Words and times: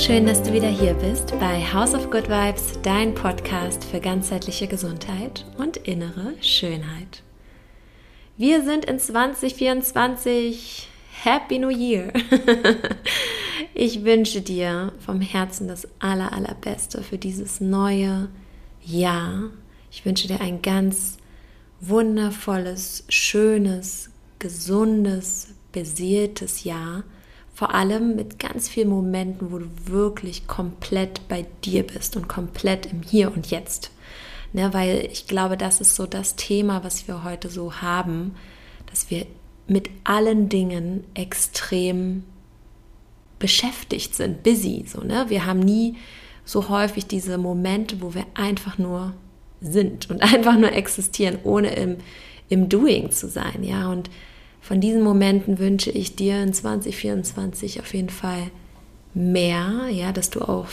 Schön, 0.00 0.24
dass 0.24 0.42
du 0.42 0.54
wieder 0.54 0.70
hier 0.70 0.94
bist 0.94 1.38
bei 1.38 1.62
House 1.62 1.92
of 1.92 2.10
Good 2.10 2.30
Vibes, 2.30 2.80
dein 2.82 3.14
Podcast 3.14 3.84
für 3.84 4.00
ganzheitliche 4.00 4.66
Gesundheit 4.66 5.44
und 5.58 5.76
innere 5.76 6.32
Schönheit. 6.40 7.22
Wir 8.38 8.64
sind 8.64 8.86
in 8.86 8.98
2024. 8.98 10.88
Happy 11.22 11.58
New 11.58 11.68
Year! 11.68 12.14
ich 13.74 14.02
wünsche 14.02 14.40
dir 14.40 14.94
vom 15.04 15.20
Herzen 15.20 15.68
das 15.68 15.86
aller, 15.98 16.32
allerbeste 16.32 17.02
für 17.02 17.18
dieses 17.18 17.60
neue 17.60 18.30
Jahr. 18.82 19.50
Ich 19.90 20.06
wünsche 20.06 20.28
dir 20.28 20.40
ein 20.40 20.62
ganz 20.62 21.18
wundervolles, 21.82 23.04
schönes, 23.10 24.08
gesundes, 24.38 25.48
beseeltes 25.72 26.64
Jahr 26.64 27.04
vor 27.60 27.74
allem 27.74 28.16
mit 28.16 28.38
ganz 28.38 28.70
vielen 28.70 28.88
Momenten, 28.88 29.52
wo 29.52 29.58
du 29.58 29.66
wirklich 29.84 30.46
komplett 30.46 31.28
bei 31.28 31.44
dir 31.62 31.86
bist 31.86 32.16
und 32.16 32.26
komplett 32.26 32.86
im 32.86 33.02
Hier 33.02 33.30
und 33.36 33.50
Jetzt. 33.50 33.90
Ne, 34.54 34.72
weil 34.72 35.06
ich 35.12 35.26
glaube, 35.26 35.58
das 35.58 35.82
ist 35.82 35.94
so 35.94 36.06
das 36.06 36.36
Thema, 36.36 36.84
was 36.84 37.06
wir 37.06 37.22
heute 37.22 37.50
so 37.50 37.82
haben, 37.82 38.34
dass 38.86 39.10
wir 39.10 39.26
mit 39.66 39.90
allen 40.04 40.48
Dingen 40.48 41.04
extrem 41.12 42.22
beschäftigt 43.38 44.14
sind, 44.14 44.42
busy. 44.42 44.86
So, 44.88 45.02
ne? 45.02 45.26
Wir 45.28 45.44
haben 45.44 45.60
nie 45.60 45.96
so 46.46 46.70
häufig 46.70 47.08
diese 47.08 47.36
Momente, 47.36 48.00
wo 48.00 48.14
wir 48.14 48.24
einfach 48.32 48.78
nur 48.78 49.12
sind 49.60 50.08
und 50.08 50.22
einfach 50.34 50.56
nur 50.56 50.72
existieren, 50.72 51.38
ohne 51.44 51.74
im, 51.74 51.98
im 52.48 52.70
Doing 52.70 53.10
zu 53.10 53.28
sein. 53.28 53.62
Ja, 53.64 53.90
und 53.90 54.08
von 54.60 54.80
diesen 54.80 55.02
Momenten 55.02 55.58
wünsche 55.58 55.90
ich 55.90 56.16
dir 56.16 56.42
in 56.42 56.52
2024 56.52 57.80
auf 57.80 57.94
jeden 57.94 58.10
Fall 58.10 58.50
mehr, 59.14 59.88
ja, 59.90 60.12
dass 60.12 60.30
du 60.30 60.42
auch 60.42 60.68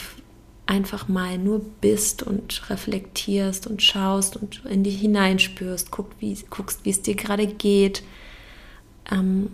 einfach 0.66 1.08
mal 1.08 1.38
nur 1.38 1.60
bist 1.80 2.22
und 2.22 2.68
reflektierst 2.68 3.66
und 3.66 3.82
schaust 3.82 4.36
und 4.36 4.64
in 4.66 4.84
dich 4.84 5.00
hineinspürst, 5.00 5.90
guck, 5.90 6.10
wie, 6.18 6.36
guckst, 6.50 6.84
wie 6.84 6.90
es 6.90 7.00
dir 7.00 7.14
gerade 7.14 7.46
geht, 7.46 8.02
ähm, 9.10 9.50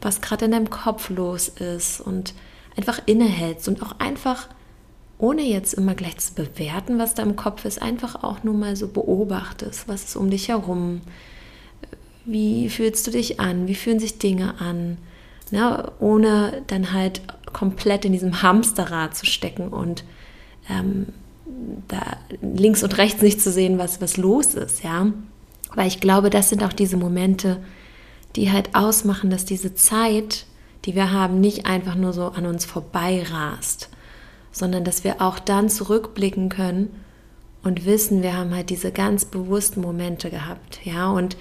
was 0.00 0.20
gerade 0.20 0.46
in 0.46 0.50
deinem 0.50 0.68
Kopf 0.68 1.10
los 1.10 1.48
ist 1.48 2.00
und 2.00 2.34
einfach 2.76 3.00
innehältst 3.06 3.68
und 3.68 3.82
auch 3.82 4.00
einfach, 4.00 4.48
ohne 5.18 5.42
jetzt 5.42 5.74
immer 5.74 5.94
gleich 5.94 6.18
zu 6.18 6.34
bewerten, 6.34 6.98
was 6.98 7.14
da 7.14 7.22
im 7.22 7.36
Kopf 7.36 7.64
ist, 7.64 7.80
einfach 7.80 8.24
auch 8.24 8.42
nur 8.42 8.54
mal 8.54 8.74
so 8.74 8.88
beobachtest, 8.88 9.86
was 9.86 10.04
ist 10.04 10.16
um 10.16 10.28
dich 10.28 10.48
herum, 10.48 11.02
wie 12.28 12.68
fühlst 12.68 13.06
du 13.06 13.10
dich 13.10 13.40
an, 13.40 13.66
wie 13.68 13.74
fühlen 13.74 13.98
sich 13.98 14.18
Dinge 14.18 14.60
an, 14.60 14.98
ne? 15.50 15.90
ohne 15.98 16.62
dann 16.66 16.92
halt 16.92 17.22
komplett 17.52 18.04
in 18.04 18.12
diesem 18.12 18.42
Hamsterrad 18.42 19.16
zu 19.16 19.24
stecken 19.24 19.68
und 19.68 20.04
ähm, 20.68 21.06
da 21.88 22.18
links 22.42 22.82
und 22.82 22.98
rechts 22.98 23.22
nicht 23.22 23.40
zu 23.40 23.50
sehen, 23.50 23.78
was, 23.78 24.02
was 24.02 24.18
los 24.18 24.54
ist, 24.54 24.84
ja. 24.84 25.10
Weil 25.74 25.88
ich 25.88 26.00
glaube, 26.00 26.28
das 26.28 26.50
sind 26.50 26.62
auch 26.62 26.72
diese 26.72 26.98
Momente, 26.98 27.58
die 28.36 28.52
halt 28.52 28.74
ausmachen, 28.74 29.30
dass 29.30 29.46
diese 29.46 29.74
Zeit, 29.74 30.44
die 30.84 30.94
wir 30.94 31.10
haben, 31.10 31.40
nicht 31.40 31.66
einfach 31.66 31.94
nur 31.94 32.12
so 32.12 32.26
an 32.26 32.44
uns 32.44 32.66
vorbei 32.66 33.24
rast, 33.30 33.88
sondern 34.52 34.84
dass 34.84 35.02
wir 35.02 35.22
auch 35.22 35.38
dann 35.38 35.70
zurückblicken 35.70 36.50
können 36.50 36.90
und 37.62 37.86
wissen, 37.86 38.22
wir 38.22 38.36
haben 38.36 38.54
halt 38.54 38.68
diese 38.68 38.92
ganz 38.92 39.24
bewussten 39.24 39.80
Momente 39.80 40.28
gehabt, 40.28 40.80
ja. 40.84 41.10
Und 41.10 41.38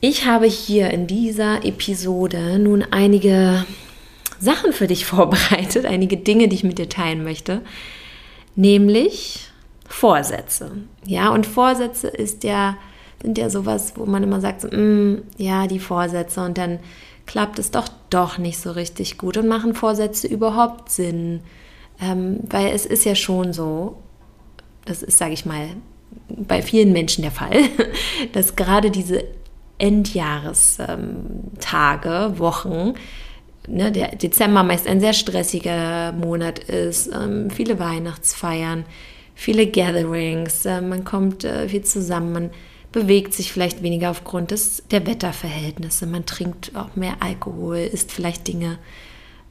ich 0.00 0.26
habe 0.26 0.46
hier 0.46 0.90
in 0.90 1.06
dieser 1.06 1.64
Episode 1.64 2.58
nun 2.58 2.84
einige 2.90 3.66
Sachen 4.38 4.72
für 4.72 4.86
dich 4.86 5.04
vorbereitet, 5.06 5.84
einige 5.86 6.16
Dinge, 6.16 6.48
die 6.48 6.56
ich 6.56 6.64
mit 6.64 6.78
dir 6.78 6.88
teilen 6.88 7.22
möchte, 7.22 7.60
nämlich 8.56 9.48
Vorsätze. 9.86 10.72
Ja, 11.04 11.30
und 11.30 11.46
Vorsätze 11.46 12.08
ist 12.08 12.44
ja, 12.44 12.76
sind 13.22 13.36
ja 13.36 13.50
sowas, 13.50 13.94
wo 13.96 14.06
man 14.06 14.22
immer 14.22 14.40
sagt, 14.40 14.64
mm, 14.72 15.16
ja, 15.36 15.66
die 15.66 15.80
Vorsätze 15.80 16.42
und 16.42 16.56
dann 16.56 16.78
klappt 17.26 17.58
es 17.58 17.70
doch 17.70 17.88
doch 18.08 18.38
nicht 18.38 18.58
so 18.58 18.72
richtig 18.72 19.18
gut 19.18 19.36
und 19.36 19.46
machen 19.46 19.74
Vorsätze 19.74 20.26
überhaupt 20.26 20.90
Sinn? 20.90 21.40
Ähm, 22.00 22.40
weil 22.48 22.68
es 22.68 22.86
ist 22.86 23.04
ja 23.04 23.14
schon 23.14 23.52
so, 23.52 23.96
das 24.84 25.02
ist, 25.02 25.18
sage 25.18 25.34
ich 25.34 25.44
mal, 25.44 25.68
bei 26.28 26.62
vielen 26.62 26.92
Menschen 26.92 27.22
der 27.22 27.30
Fall, 27.30 27.62
dass 28.32 28.56
gerade 28.56 28.90
diese 28.90 29.24
Endjahrestage, 29.80 32.38
Wochen. 32.38 32.94
Ne, 33.68 33.92
der 33.92 34.16
Dezember 34.16 34.62
meist 34.62 34.86
ein 34.86 35.00
sehr 35.00 35.12
stressiger 35.12 36.12
Monat 36.12 36.60
ist, 36.60 37.10
ähm, 37.12 37.50
viele 37.50 37.78
Weihnachtsfeiern, 37.78 38.86
viele 39.34 39.66
Gatherings, 39.66 40.64
äh, 40.64 40.80
man 40.80 41.04
kommt 41.04 41.44
äh, 41.44 41.68
viel 41.68 41.82
zusammen, 41.82 42.32
man 42.32 42.50
bewegt 42.90 43.34
sich 43.34 43.52
vielleicht 43.52 43.82
weniger 43.82 44.10
aufgrund 44.10 44.50
des, 44.50 44.82
der 44.90 45.06
Wetterverhältnisse, 45.06 46.06
man 46.06 46.26
trinkt 46.26 46.74
auch 46.74 46.96
mehr 46.96 47.18
Alkohol, 47.20 47.76
isst 47.76 48.10
vielleicht 48.10 48.48
Dinge 48.48 48.78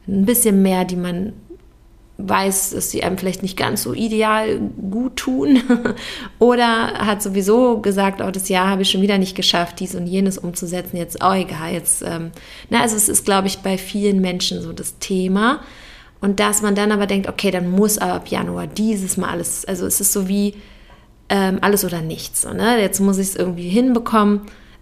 ein 0.07 0.25
bisschen 0.25 0.61
mehr, 0.61 0.85
die 0.85 0.97
man 0.97 1.33
weiß, 2.19 2.71
dass 2.71 2.91
sie 2.91 3.01
einem 3.03 3.17
vielleicht 3.17 3.43
nicht 3.43 3.57
ganz 3.57 3.83
so 3.83 3.93
ideal 3.93 4.59
gut 4.59 5.15
tun 5.15 5.61
oder 6.39 6.93
hat 7.05 7.23
sowieso 7.23 7.79
gesagt, 7.79 8.21
oh, 8.21 8.29
das 8.29 8.49
Jahr 8.49 8.67
habe 8.67 8.81
ich 8.81 8.91
schon 8.91 9.01
wieder 9.01 9.17
nicht 9.17 9.35
geschafft, 9.35 9.79
dies 9.79 9.95
und 9.95 10.05
jenes 10.05 10.37
umzusetzen, 10.37 10.97
jetzt 10.97 11.23
oh, 11.23 11.31
egal, 11.31 11.71
jetzt, 11.71 12.01
ähm, 12.01 12.31
na, 12.69 12.81
also 12.81 12.97
es 12.97 13.07
ist, 13.07 13.23
glaube 13.23 13.47
ich, 13.47 13.59
bei 13.59 13.77
vielen 13.77 14.19
Menschen 14.19 14.61
so 14.61 14.73
das 14.73 14.99
Thema 14.99 15.61
und 16.19 16.41
dass 16.41 16.61
man 16.61 16.75
dann 16.75 16.91
aber 16.91 17.07
denkt, 17.07 17.29
okay, 17.29 17.51
dann 17.51 17.71
muss 17.71 17.97
aber 17.97 18.13
ab 18.13 18.27
Januar 18.27 18.67
dieses 18.67 19.15
Mal 19.15 19.29
alles, 19.29 19.63
also 19.63 19.85
es 19.85 20.01
ist 20.01 20.11
so 20.11 20.27
wie 20.27 20.55
ähm, 21.29 21.59
alles 21.61 21.85
oder 21.85 22.01
nichts, 22.01 22.41
so, 22.41 22.51
ne? 22.51 22.81
jetzt 22.81 22.99
muss 22.99 23.17
ich 23.17 23.29
es 23.29 23.35
irgendwie 23.37 23.69
hinbekommen 23.69 24.41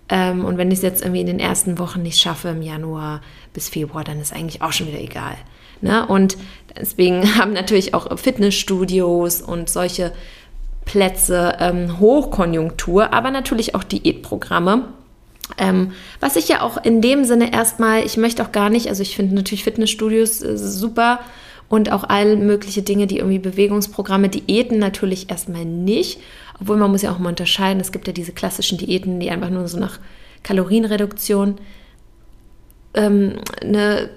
ähm, 0.09 0.43
und 0.43 0.57
wenn 0.57 0.71
ich 0.71 0.79
es 0.79 0.83
jetzt 0.83 1.03
irgendwie 1.03 1.21
in 1.21 1.27
den 1.27 1.39
ersten 1.39 1.77
Wochen 1.77 2.01
nicht 2.01 2.19
schaffe 2.19 2.49
im 2.49 2.63
Januar 2.63 3.21
bis 3.53 3.69
Februar, 3.69 4.03
dann 4.03 4.19
ist 4.19 4.33
eigentlich 4.33 4.63
auch 4.63 4.71
schon 4.71 4.87
wieder 4.87 5.01
egal. 5.01 5.35
Ne? 5.81 6.05
Und 6.05 6.37
deswegen 6.77 7.35
haben 7.37 7.53
natürlich 7.53 7.93
auch 7.93 8.17
Fitnessstudios 8.17 9.41
und 9.41 9.69
solche 9.69 10.11
Plätze 10.85 11.57
ähm, 11.59 11.99
Hochkonjunktur, 11.99 13.13
aber 13.13 13.29
natürlich 13.29 13.75
auch 13.75 13.83
Diätprogramme. 13.83 14.85
Ähm, 15.57 15.91
was 16.19 16.35
ich 16.35 16.47
ja 16.47 16.61
auch 16.61 16.83
in 16.83 17.01
dem 17.01 17.23
Sinne 17.25 17.53
erstmal, 17.53 18.05
ich 18.05 18.17
möchte 18.17 18.43
auch 18.43 18.51
gar 18.51 18.69
nicht, 18.69 18.87
also 18.87 19.01
ich 19.01 19.15
finde 19.15 19.35
natürlich 19.35 19.63
Fitnessstudios 19.63 20.41
äh, 20.41 20.57
super 20.57 21.19
und 21.69 21.91
auch 21.91 22.03
all 22.03 22.37
mögliche 22.37 22.81
Dinge, 22.81 23.07
die 23.07 23.17
irgendwie 23.17 23.39
Bewegungsprogramme, 23.39 24.29
Diäten 24.29 24.79
natürlich 24.79 25.29
erstmal 25.29 25.65
nicht, 25.65 26.19
obwohl 26.59 26.77
man 26.77 26.91
muss 26.91 27.01
ja 27.01 27.11
auch 27.11 27.19
mal 27.19 27.29
unterscheiden, 27.29 27.79
es 27.79 27.91
gibt 27.91 28.07
ja 28.07 28.13
diese 28.13 28.31
klassischen 28.31 28.77
Diäten, 28.77 29.19
die 29.19 29.29
einfach 29.29 29.49
nur 29.49 29.67
so 29.67 29.77
nach 29.77 29.99
Kalorienreduktion 30.43 31.55
ähm, 32.93 33.35
eine 33.61 34.09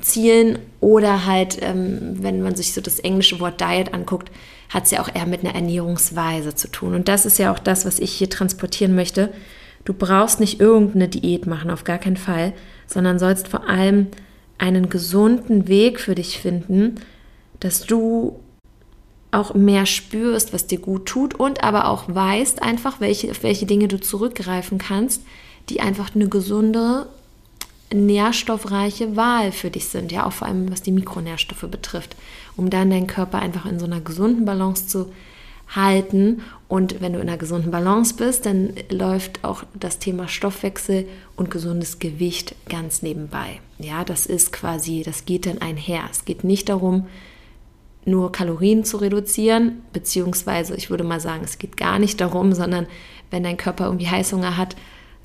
zielen 0.00 0.58
oder 0.80 1.26
halt, 1.26 1.58
ähm, 1.62 2.16
wenn 2.22 2.42
man 2.42 2.54
sich 2.54 2.72
so 2.72 2.80
das 2.80 2.98
englische 2.98 3.40
Wort 3.40 3.60
Diet 3.60 3.94
anguckt, 3.94 4.30
hat 4.68 4.84
es 4.84 4.90
ja 4.90 5.00
auch 5.00 5.14
eher 5.14 5.26
mit 5.26 5.44
einer 5.44 5.54
Ernährungsweise 5.54 6.54
zu 6.54 6.68
tun. 6.68 6.94
Und 6.94 7.08
das 7.08 7.26
ist 7.26 7.38
ja 7.38 7.52
auch 7.52 7.58
das, 7.58 7.86
was 7.86 7.98
ich 7.98 8.12
hier 8.12 8.30
transportieren 8.30 8.94
möchte. 8.94 9.32
Du 9.84 9.94
brauchst 9.94 10.40
nicht 10.40 10.60
irgendeine 10.60 11.08
Diät 11.08 11.46
machen, 11.46 11.70
auf 11.70 11.84
gar 11.84 11.98
keinen 11.98 12.16
Fall, 12.16 12.52
sondern 12.86 13.18
sollst 13.18 13.48
vor 13.48 13.68
allem 13.68 14.08
einen 14.58 14.88
gesunden 14.88 15.68
Weg 15.68 16.00
für 16.00 16.14
dich 16.14 16.40
finden, 16.40 16.96
dass 17.60 17.86
du 17.86 18.40
auch 19.30 19.54
mehr 19.54 19.86
spürst, 19.86 20.52
was 20.52 20.66
dir 20.66 20.78
gut 20.78 21.06
tut 21.06 21.34
und 21.34 21.62
aber 21.62 21.88
auch 21.88 22.04
weißt 22.08 22.62
einfach, 22.62 23.00
welche, 23.00 23.30
auf 23.30 23.42
welche 23.42 23.66
Dinge 23.66 23.88
du 23.88 24.00
zurückgreifen 24.00 24.78
kannst, 24.78 25.22
die 25.68 25.80
einfach 25.80 26.14
eine 26.14 26.28
gesunde 26.28 27.06
nährstoffreiche 27.92 29.16
Wahl 29.16 29.52
für 29.52 29.70
dich 29.70 29.86
sind, 29.86 30.12
ja, 30.12 30.26
auch 30.26 30.32
vor 30.32 30.48
allem 30.48 30.70
was 30.70 30.82
die 30.82 30.92
Mikronährstoffe 30.92 31.68
betrifft, 31.70 32.16
um 32.56 32.70
dann 32.70 32.90
deinen 32.90 33.06
Körper 33.06 33.38
einfach 33.38 33.66
in 33.66 33.78
so 33.78 33.86
einer 33.86 34.00
gesunden 34.00 34.44
Balance 34.44 34.86
zu 34.88 35.12
halten. 35.74 36.42
Und 36.68 37.00
wenn 37.00 37.12
du 37.12 37.20
in 37.20 37.28
einer 37.28 37.38
gesunden 37.38 37.70
Balance 37.70 38.14
bist, 38.14 38.46
dann 38.46 38.74
läuft 38.90 39.44
auch 39.44 39.64
das 39.74 39.98
Thema 39.98 40.28
Stoffwechsel 40.28 41.06
und 41.36 41.50
gesundes 41.50 41.98
Gewicht 41.98 42.54
ganz 42.68 43.02
nebenbei. 43.02 43.60
Ja, 43.78 44.04
das 44.04 44.26
ist 44.26 44.52
quasi, 44.52 45.02
das 45.04 45.24
geht 45.24 45.46
dann 45.46 45.58
einher. 45.58 46.04
Es 46.10 46.24
geht 46.24 46.44
nicht 46.44 46.68
darum, 46.68 47.06
nur 48.04 48.30
Kalorien 48.30 48.84
zu 48.84 48.98
reduzieren, 48.98 49.82
beziehungsweise 49.92 50.76
ich 50.76 50.90
würde 50.90 51.02
mal 51.02 51.20
sagen, 51.20 51.42
es 51.44 51.58
geht 51.58 51.76
gar 51.76 51.98
nicht 51.98 52.20
darum, 52.20 52.52
sondern 52.52 52.86
wenn 53.30 53.42
dein 53.42 53.56
Körper 53.56 53.86
irgendwie 53.86 54.08
Heißhunger 54.08 54.56
hat 54.56 54.76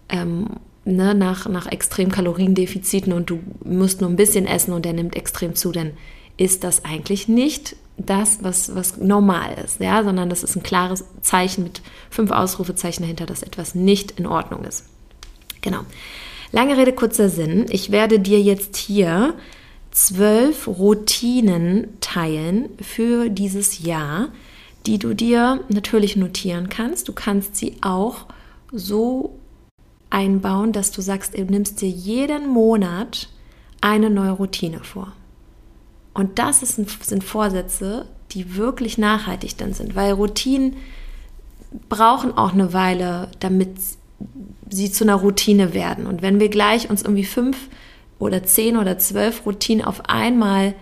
ähm, 0.10 0.48
ne, 0.86 1.14
nach, 1.14 1.48
nach 1.48 1.68
extrem 1.68 2.12
Kaloriendefiziten 2.12 3.14
und 3.14 3.30
du 3.30 3.40
musst 3.64 4.02
nur 4.02 4.10
ein 4.10 4.16
bisschen 4.16 4.46
essen 4.46 4.74
und 4.74 4.86
der 4.86 4.94
nimmt 4.94 5.16
extrem 5.16 5.56
zu, 5.56 5.72
dann 5.72 5.92
ist 6.38 6.64
das 6.64 6.86
eigentlich 6.86 7.28
nicht 7.28 7.76
das, 7.98 8.44
was, 8.44 8.74
was 8.76 8.98
normal 8.98 9.56
ist, 9.64 9.80
ja, 9.80 10.04
sondern 10.04 10.30
das 10.30 10.44
ist 10.44 10.56
ein 10.56 10.64
klares 10.64 11.06
Zeichen 11.22 11.64
mit 11.64 11.82
fünf 12.10 12.32
Ausrufezeichen 12.32 13.04
dahinter, 13.04 13.26
dass 13.26 13.44
etwas 13.44 13.76
nicht 13.76 14.12
in 14.12 14.26
Ordnung 14.26 14.64
ist. 14.64 14.86
Genau. 15.62 15.82
Lange 16.52 16.78
Rede, 16.78 16.94
kurzer 16.94 17.30
Sinn. 17.30 17.68
Ich 17.70 17.92
werde 17.92 18.20
dir 18.20 18.42
jetzt 18.42 18.76
hier 18.76 19.36
zwölf 19.92 20.68
Routinen 20.68 22.00
teilen 22.02 22.70
für 22.82 23.30
dieses 23.30 23.84
Jahr, 23.84 24.30
die 24.86 24.98
du 24.98 25.14
dir 25.14 25.64
natürlich 25.70 26.16
notieren 26.16 26.70
kannst. 26.70 27.08
Du 27.08 27.14
kannst 27.14 27.56
sie 27.56 27.76
auch 27.82 28.26
so 28.72 29.38
einbauen, 30.12 30.72
dass 30.72 30.92
du 30.92 31.02
sagst, 31.02 31.38
du 31.38 31.44
nimmst 31.44 31.82
dir 31.82 31.90
jeden 31.90 32.48
Monat 32.48 33.30
eine 33.82 34.10
neue 34.10 34.32
Routine 34.32 34.84
vor. 34.84 35.14
Und 36.14 36.38
das 36.40 36.62
ist, 36.62 36.76
sind 37.06 37.24
Vorsätze, 37.24 38.06
die 38.32 38.56
wirklich 38.56 38.98
nachhaltig 38.98 39.58
dann 39.58 39.74
sind, 39.74 39.96
weil 39.96 40.14
Routinen 40.14 40.76
brauchen 41.90 42.38
auch 42.38 42.54
eine 42.54 42.74
Weile, 42.74 43.30
damit 43.40 43.70
sie 44.70 44.92
zu 44.92 45.04
einer 45.04 45.16
Routine 45.16 45.74
werden. 45.74 46.06
Und 46.06 46.22
wenn 46.22 46.40
wir 46.40 46.50
gleich 46.50 46.90
uns 46.90 47.02
irgendwie 47.02 47.26
fünf 47.26 47.58
oder 48.20 48.44
zehn 48.44 48.78
oder 48.78 48.98
zwölf 49.00 49.46
Routinen 49.46 49.86
auf 49.86 50.10
einmal, 50.10 50.76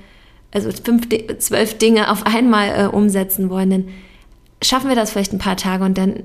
also 0.52 0.70
fünf, 0.72 1.08
zwölf 1.40 1.78
Dinge 1.78 2.12
auf 2.12 2.26
einmal 2.26 2.70
äh, 2.70 2.88
umsetzen 2.88 3.50
wollen, 3.50 3.70
dann 3.70 3.88
schaffen 4.62 4.90
wir 4.90 4.96
das 4.96 5.12
vielleicht 5.12 5.34
ein 5.34 5.40
paar 5.40 5.58
Tage 5.58 5.84
und 5.84 5.98
dann 5.98 6.24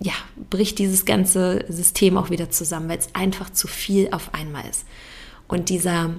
ja, 0.00 0.12
bricht 0.50 0.78
dieses 0.78 1.04
ganze 1.04 1.64
System 1.68 2.16
auch 2.16 2.30
wieder 2.30 2.50
zusammen, 2.50 2.88
weil 2.88 2.98
es 2.98 3.14
einfach 3.14 3.50
zu 3.50 3.66
viel 3.66 4.08
auf 4.12 4.32
einmal 4.32 4.64
ist. 4.68 4.84
Und 5.48 5.70
dieser, 5.70 6.10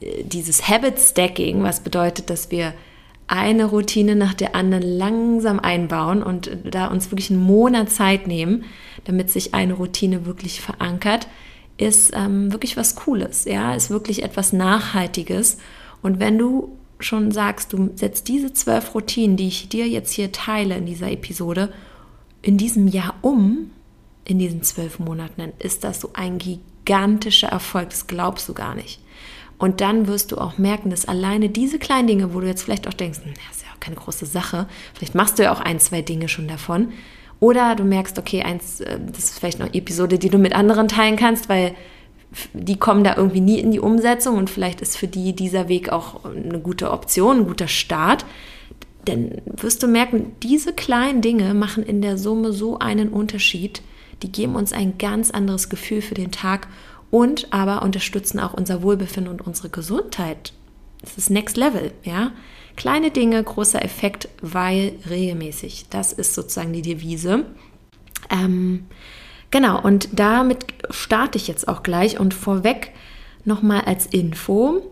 äh, 0.00 0.24
dieses 0.24 0.68
Habit 0.68 0.98
Stacking, 0.98 1.62
was 1.62 1.80
bedeutet, 1.80 2.30
dass 2.30 2.50
wir 2.50 2.74
eine 3.26 3.66
Routine 3.66 4.16
nach 4.16 4.34
der 4.34 4.54
anderen 4.54 4.82
langsam 4.82 5.60
einbauen 5.60 6.22
und 6.22 6.50
da 6.64 6.86
uns 6.86 7.10
wirklich 7.10 7.30
einen 7.30 7.42
Monat 7.42 7.90
Zeit 7.90 8.26
nehmen, 8.26 8.64
damit 9.04 9.30
sich 9.30 9.54
eine 9.54 9.74
Routine 9.74 10.24
wirklich 10.24 10.60
verankert, 10.62 11.28
ist 11.76 12.12
ähm, 12.14 12.52
wirklich 12.52 12.76
was 12.76 12.96
Cooles, 12.96 13.44
ja, 13.44 13.74
ist 13.74 13.90
wirklich 13.90 14.22
etwas 14.22 14.52
Nachhaltiges. 14.52 15.58
Und 16.02 16.20
wenn 16.20 16.38
du 16.38 16.76
schon 17.00 17.30
sagst, 17.30 17.72
du 17.72 17.90
setzt 17.94 18.28
diese 18.28 18.52
zwölf 18.52 18.94
Routinen, 18.94 19.36
die 19.36 19.48
ich 19.48 19.68
dir 19.68 19.86
jetzt 19.86 20.12
hier 20.12 20.32
teile 20.32 20.76
in 20.76 20.86
dieser 20.86 21.10
Episode, 21.10 21.72
in 22.48 22.56
diesem 22.56 22.88
Jahr 22.88 23.14
um, 23.20 23.72
in 24.24 24.38
diesen 24.38 24.62
zwölf 24.62 24.98
Monaten, 24.98 25.34
dann 25.36 25.52
ist 25.58 25.84
das 25.84 26.00
so 26.00 26.12
ein 26.14 26.38
gigantischer 26.38 27.48
Erfolg, 27.48 27.90
das 27.90 28.06
glaubst 28.06 28.48
du 28.48 28.54
gar 28.54 28.74
nicht. 28.74 29.00
Und 29.58 29.82
dann 29.82 30.06
wirst 30.06 30.32
du 30.32 30.38
auch 30.38 30.56
merken, 30.56 30.88
dass 30.88 31.04
alleine 31.04 31.50
diese 31.50 31.78
kleinen 31.78 32.08
Dinge, 32.08 32.32
wo 32.32 32.40
du 32.40 32.46
jetzt 32.46 32.62
vielleicht 32.62 32.88
auch 32.88 32.94
denkst, 32.94 33.18
hm, 33.22 33.34
das 33.34 33.58
ist 33.58 33.66
ja 33.66 33.68
auch 33.74 33.80
keine 33.80 33.96
große 33.96 34.24
Sache, 34.24 34.66
vielleicht 34.94 35.14
machst 35.14 35.38
du 35.38 35.42
ja 35.42 35.52
auch 35.52 35.60
ein, 35.60 35.78
zwei 35.78 36.00
Dinge 36.00 36.26
schon 36.30 36.48
davon. 36.48 36.88
Oder 37.38 37.76
du 37.76 37.84
merkst, 37.84 38.18
okay, 38.18 38.42
eins, 38.42 38.80
äh, 38.80 38.98
das 38.98 39.24
ist 39.24 39.38
vielleicht 39.38 39.60
eine 39.60 39.74
Episode, 39.74 40.18
die 40.18 40.30
du 40.30 40.38
mit 40.38 40.54
anderen 40.54 40.88
teilen 40.88 41.16
kannst, 41.16 41.50
weil 41.50 41.74
die 42.54 42.78
kommen 42.78 43.04
da 43.04 43.14
irgendwie 43.14 43.42
nie 43.42 43.58
in 43.58 43.72
die 43.72 43.80
Umsetzung 43.80 44.38
und 44.38 44.48
vielleicht 44.48 44.80
ist 44.80 44.96
für 44.96 45.06
die 45.06 45.36
dieser 45.36 45.68
Weg 45.68 45.92
auch 45.92 46.24
eine 46.24 46.60
gute 46.60 46.92
Option, 46.92 47.40
ein 47.40 47.46
guter 47.46 47.68
Start. 47.68 48.24
Denn 49.06 49.40
wirst 49.46 49.82
du 49.82 49.86
merken, 49.86 50.32
diese 50.42 50.72
kleinen 50.72 51.20
Dinge 51.22 51.54
machen 51.54 51.82
in 51.82 52.02
der 52.02 52.18
Summe 52.18 52.52
so 52.52 52.78
einen 52.78 53.08
Unterschied. 53.08 53.82
Die 54.22 54.32
geben 54.32 54.56
uns 54.56 54.72
ein 54.72 54.98
ganz 54.98 55.30
anderes 55.30 55.68
Gefühl 55.68 56.02
für 56.02 56.14
den 56.14 56.32
Tag 56.32 56.68
und 57.10 57.52
aber 57.52 57.82
unterstützen 57.82 58.40
auch 58.40 58.54
unser 58.54 58.82
Wohlbefinden 58.82 59.32
und 59.32 59.46
unsere 59.46 59.70
Gesundheit. 59.70 60.52
Das 61.00 61.16
ist 61.16 61.30
Next 61.30 61.56
Level, 61.56 61.92
ja. 62.02 62.32
Kleine 62.76 63.10
Dinge, 63.10 63.42
großer 63.42 63.84
Effekt, 63.84 64.28
weil 64.40 64.92
regelmäßig. 65.08 65.86
Das 65.90 66.12
ist 66.12 66.34
sozusagen 66.34 66.72
die 66.72 66.82
Devise. 66.82 67.44
Ähm, 68.30 68.86
genau, 69.50 69.80
und 69.80 70.08
damit 70.12 70.64
starte 70.90 71.38
ich 71.38 71.48
jetzt 71.48 71.66
auch 71.66 71.82
gleich 71.82 72.20
und 72.20 72.34
vorweg 72.34 72.92
nochmal 73.44 73.82
als 73.82 74.06
Info. 74.06 74.82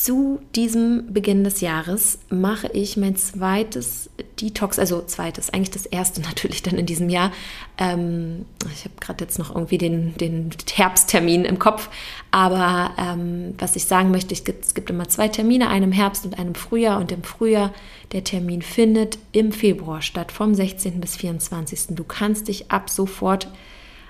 Zu 0.00 0.40
diesem 0.56 1.12
Beginn 1.12 1.44
des 1.44 1.60
Jahres 1.60 2.20
mache 2.30 2.68
ich 2.72 2.96
mein 2.96 3.16
zweites 3.16 4.08
Detox, 4.40 4.78
also 4.78 5.02
zweites, 5.04 5.52
eigentlich 5.52 5.72
das 5.72 5.84
erste 5.84 6.20
natürlich 6.22 6.62
dann 6.62 6.78
in 6.78 6.86
diesem 6.86 7.10
Jahr. 7.10 7.32
Ähm, 7.76 8.46
ich 8.72 8.86
habe 8.86 8.94
gerade 8.98 9.22
jetzt 9.22 9.38
noch 9.38 9.54
irgendwie 9.54 9.76
den, 9.76 10.16
den 10.16 10.48
Herbsttermin 10.72 11.44
im 11.44 11.58
Kopf, 11.58 11.90
aber 12.30 12.92
ähm, 12.96 13.54
was 13.58 13.76
ich 13.76 13.84
sagen 13.84 14.10
möchte, 14.10 14.32
es 14.32 14.44
gibt, 14.44 14.64
es 14.64 14.72
gibt 14.72 14.88
immer 14.88 15.06
zwei 15.10 15.28
Termine, 15.28 15.68
einen 15.68 15.92
im 15.92 15.92
Herbst 15.92 16.24
und 16.24 16.38
einen 16.38 16.48
im 16.48 16.54
Frühjahr 16.54 16.98
und 16.98 17.12
im 17.12 17.22
Frühjahr, 17.22 17.74
der 18.12 18.24
Termin 18.24 18.62
findet 18.62 19.18
im 19.32 19.52
Februar 19.52 20.00
statt, 20.00 20.32
vom 20.32 20.54
16. 20.54 20.98
bis 20.98 21.16
24. 21.16 21.88
Du 21.90 22.04
kannst 22.04 22.48
dich 22.48 22.70
ab 22.70 22.88
sofort 22.88 23.48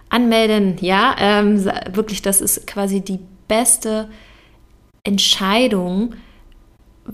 anmelden, 0.09 0.77
ja, 0.83 1.17
ähm, 1.19 1.65
wirklich, 1.91 2.23
das 2.23 2.41
ist 2.41 2.69
quasi 2.69 3.01
die 3.01 3.19
beste 3.49 4.09
Entscheidung 5.05 6.15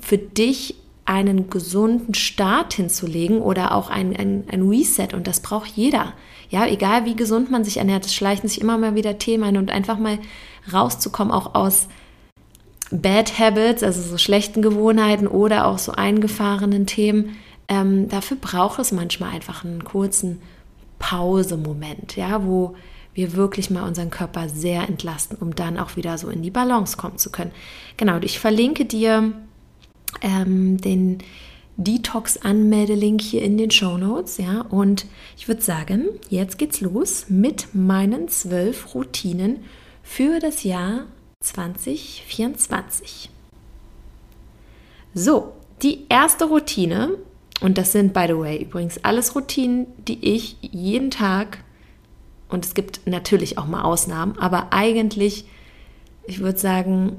für 0.01 0.19
dich 0.19 0.77
einen 1.05 1.49
gesunden 1.51 2.15
Start 2.15 2.75
hinzulegen 2.75 3.41
oder 3.41 3.75
auch 3.75 3.91
ein, 3.91 4.17
ein, 4.17 4.45
ein 4.51 4.69
Reset 4.69 5.09
und 5.15 5.27
das 5.27 5.41
braucht 5.41 5.69
jeder. 5.69 6.13
Ja, 6.51 6.67
egal 6.67 7.05
wie 7.05 7.15
gesund 7.15 7.51
man 7.51 7.65
sich 7.65 7.77
ernährt, 7.79 8.05
es 8.05 8.15
schleichen 8.15 8.49
sich 8.49 8.61
immer 8.61 8.77
mal 8.77 8.97
wieder 8.97 9.19
Themen 9.19 9.45
ein 9.45 9.57
und 9.57 9.71
einfach 9.71 9.99
mal 9.99 10.19
rauszukommen, 10.73 11.33
auch 11.33 11.55
aus 11.55 11.89
Bad 12.91 13.39
Habits, 13.39 13.83
also 13.83 14.03
so 14.03 14.19
schlechten 14.19 14.63
Gewohnheiten 14.63 15.27
oder 15.27 15.67
auch 15.67 15.79
so 15.79 15.93
eingefahrenen 15.93 16.87
Themen. 16.87 17.37
Ähm, 17.69 18.09
dafür 18.09 18.37
braucht 18.37 18.79
es 18.81 18.93
manchmal 18.93 19.31
einfach 19.31 19.65
einen 19.65 19.85
kurzen 19.85 20.41
Pausemoment, 20.99 22.17
ja, 22.17 22.45
wo 22.45 22.75
wir 23.17 23.35
wirklich 23.35 23.71
mal 23.71 23.83
unseren 23.83 24.11
Körper 24.11 24.49
sehr 24.49 24.89
entlasten, 24.89 25.39
um 25.39 25.55
dann 25.55 25.79
auch 25.79 25.97
wieder 25.97 26.19
so 26.19 26.29
in 26.29 26.43
die 26.43 26.51
Balance 26.51 26.97
kommen 26.97 27.19
zu 27.19 27.31
können. 27.31 27.51
Genau, 27.97 28.19
ich 28.21 28.39
verlinke 28.39 28.85
dir 28.85 29.33
ähm, 30.23 30.79
den 30.79 31.19
Detox-Anmeldelink 31.79 33.21
hier 33.21 33.43
in 33.43 33.59
den 33.59 33.71
Show 33.71 33.99
Notes, 33.99 34.39
ja, 34.39 34.63
und 34.63 35.07
ich 35.37 35.49
würde 35.49 35.61
sagen, 35.63 36.07
jetzt 36.31 36.59
geht's 36.59 36.81
los 36.81 37.27
mit 37.29 37.75
meinen 37.75 38.29
zwölf 38.29 38.95
Routinen 38.95 39.65
für 40.03 40.39
das 40.39 40.63
Jahr 40.63 41.07
2024. 41.41 43.31
So, 45.15 45.53
die 45.83 46.07
erste 46.09 46.47
Routine, 46.47 47.19
und 47.61 47.77
das 47.79 47.93
sind, 47.93 48.15
by 48.15 48.25
the 48.29 48.37
way, 48.39 48.63
übrigens 48.63 49.03
alles 49.05 49.35
Routinen, 49.35 49.87
die 50.09 50.35
ich 50.35 50.57
jeden 50.61 51.11
Tag 51.11 51.59
und 52.49 52.65
es 52.65 52.75
gibt 52.75 53.07
natürlich 53.07 53.59
auch 53.59 53.67
mal 53.67 53.83
Ausnahmen, 53.83 54.39
aber 54.39 54.73
eigentlich, 54.73 55.45
ich 56.27 56.41
würde 56.41 56.59
sagen, 56.59 57.17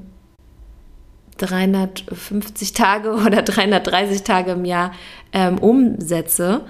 350 1.38 2.72
Tage 2.72 3.10
oder 3.26 3.42
330 3.42 4.22
Tage 4.22 4.52
im 4.52 4.64
Jahr 4.64 4.92
ähm, 5.32 5.58
umsetze, 5.58 6.62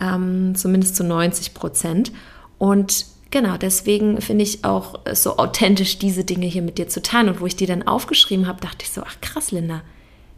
ähm, 0.00 0.54
zumindest 0.54 0.96
zu 0.96 1.04
90 1.04 1.54
Prozent. 1.54 2.12
Und 2.58 3.06
genau 3.30 3.56
deswegen 3.56 4.20
finde 4.20 4.44
ich 4.44 4.64
auch 4.64 5.00
so 5.12 5.38
authentisch, 5.38 5.98
diese 5.98 6.24
Dinge 6.24 6.46
hier 6.46 6.62
mit 6.62 6.78
dir 6.78 6.88
zu 6.88 7.02
teilen. 7.02 7.28
Und 7.28 7.40
wo 7.40 7.46
ich 7.46 7.56
die 7.56 7.66
dann 7.66 7.86
aufgeschrieben 7.86 8.46
habe, 8.46 8.60
dachte 8.60 8.84
ich 8.84 8.90
so, 8.90 9.02
ach 9.04 9.20
krass, 9.20 9.50
Linda, 9.50 9.82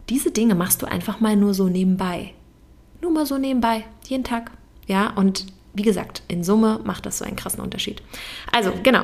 diese 0.09 0.31
Dinge 0.31 0.55
machst 0.55 0.81
du 0.81 0.85
einfach 0.87 1.19
mal 1.19 1.35
nur 1.35 1.53
so 1.53 1.67
nebenbei. 1.67 2.33
Nur 3.01 3.11
mal 3.11 3.25
so 3.25 3.37
nebenbei, 3.37 3.85
jeden 4.07 4.23
Tag. 4.23 4.51
Ja, 4.87 5.11
und 5.11 5.45
wie 5.75 5.81
gesagt, 5.81 6.23
in 6.29 6.43
Summe 6.43 6.79
macht 6.83 7.05
das 7.05 7.17
so 7.17 7.25
einen 7.25 7.35
krassen 7.35 7.59
Unterschied. 7.59 8.01
Also, 8.51 8.71
genau. 8.81 9.01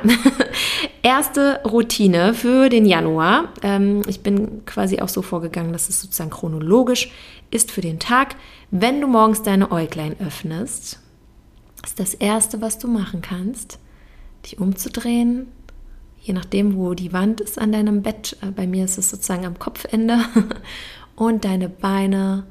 Erste 1.03 1.59
Routine 1.65 2.33
für 2.33 2.69
den 2.69 2.85
Januar. 2.85 3.49
Ähm, 3.61 4.01
ich 4.07 4.21
bin 4.21 4.65
quasi 4.65 4.99
auch 5.01 5.09
so 5.09 5.21
vorgegangen, 5.21 5.73
dass 5.73 5.89
es 5.89 6.01
sozusagen 6.01 6.29
chronologisch 6.29 7.11
ist 7.51 7.71
für 7.71 7.81
den 7.81 7.99
Tag. 7.99 8.35
Wenn 8.71 9.01
du 9.01 9.07
morgens 9.07 9.43
deine 9.43 9.71
Äuglein 9.71 10.15
öffnest, 10.19 10.99
ist 11.83 11.99
das 11.99 12.13
Erste, 12.13 12.61
was 12.61 12.77
du 12.77 12.87
machen 12.87 13.21
kannst, 13.21 13.77
dich 14.45 14.59
umzudrehen, 14.59 15.47
je 16.21 16.33
nachdem, 16.33 16.77
wo 16.77 16.93
die 16.93 17.11
Wand 17.11 17.41
ist 17.41 17.59
an 17.59 17.73
deinem 17.73 18.01
Bett. 18.01 18.37
Äh, 18.41 18.51
bei 18.51 18.65
mir 18.65 18.85
ist 18.85 18.97
es 18.97 19.09
sozusagen 19.09 19.45
am 19.45 19.59
Kopfende. 19.59 20.19
Und 21.17 21.43
deine 21.43 21.67
Beine 21.67 22.45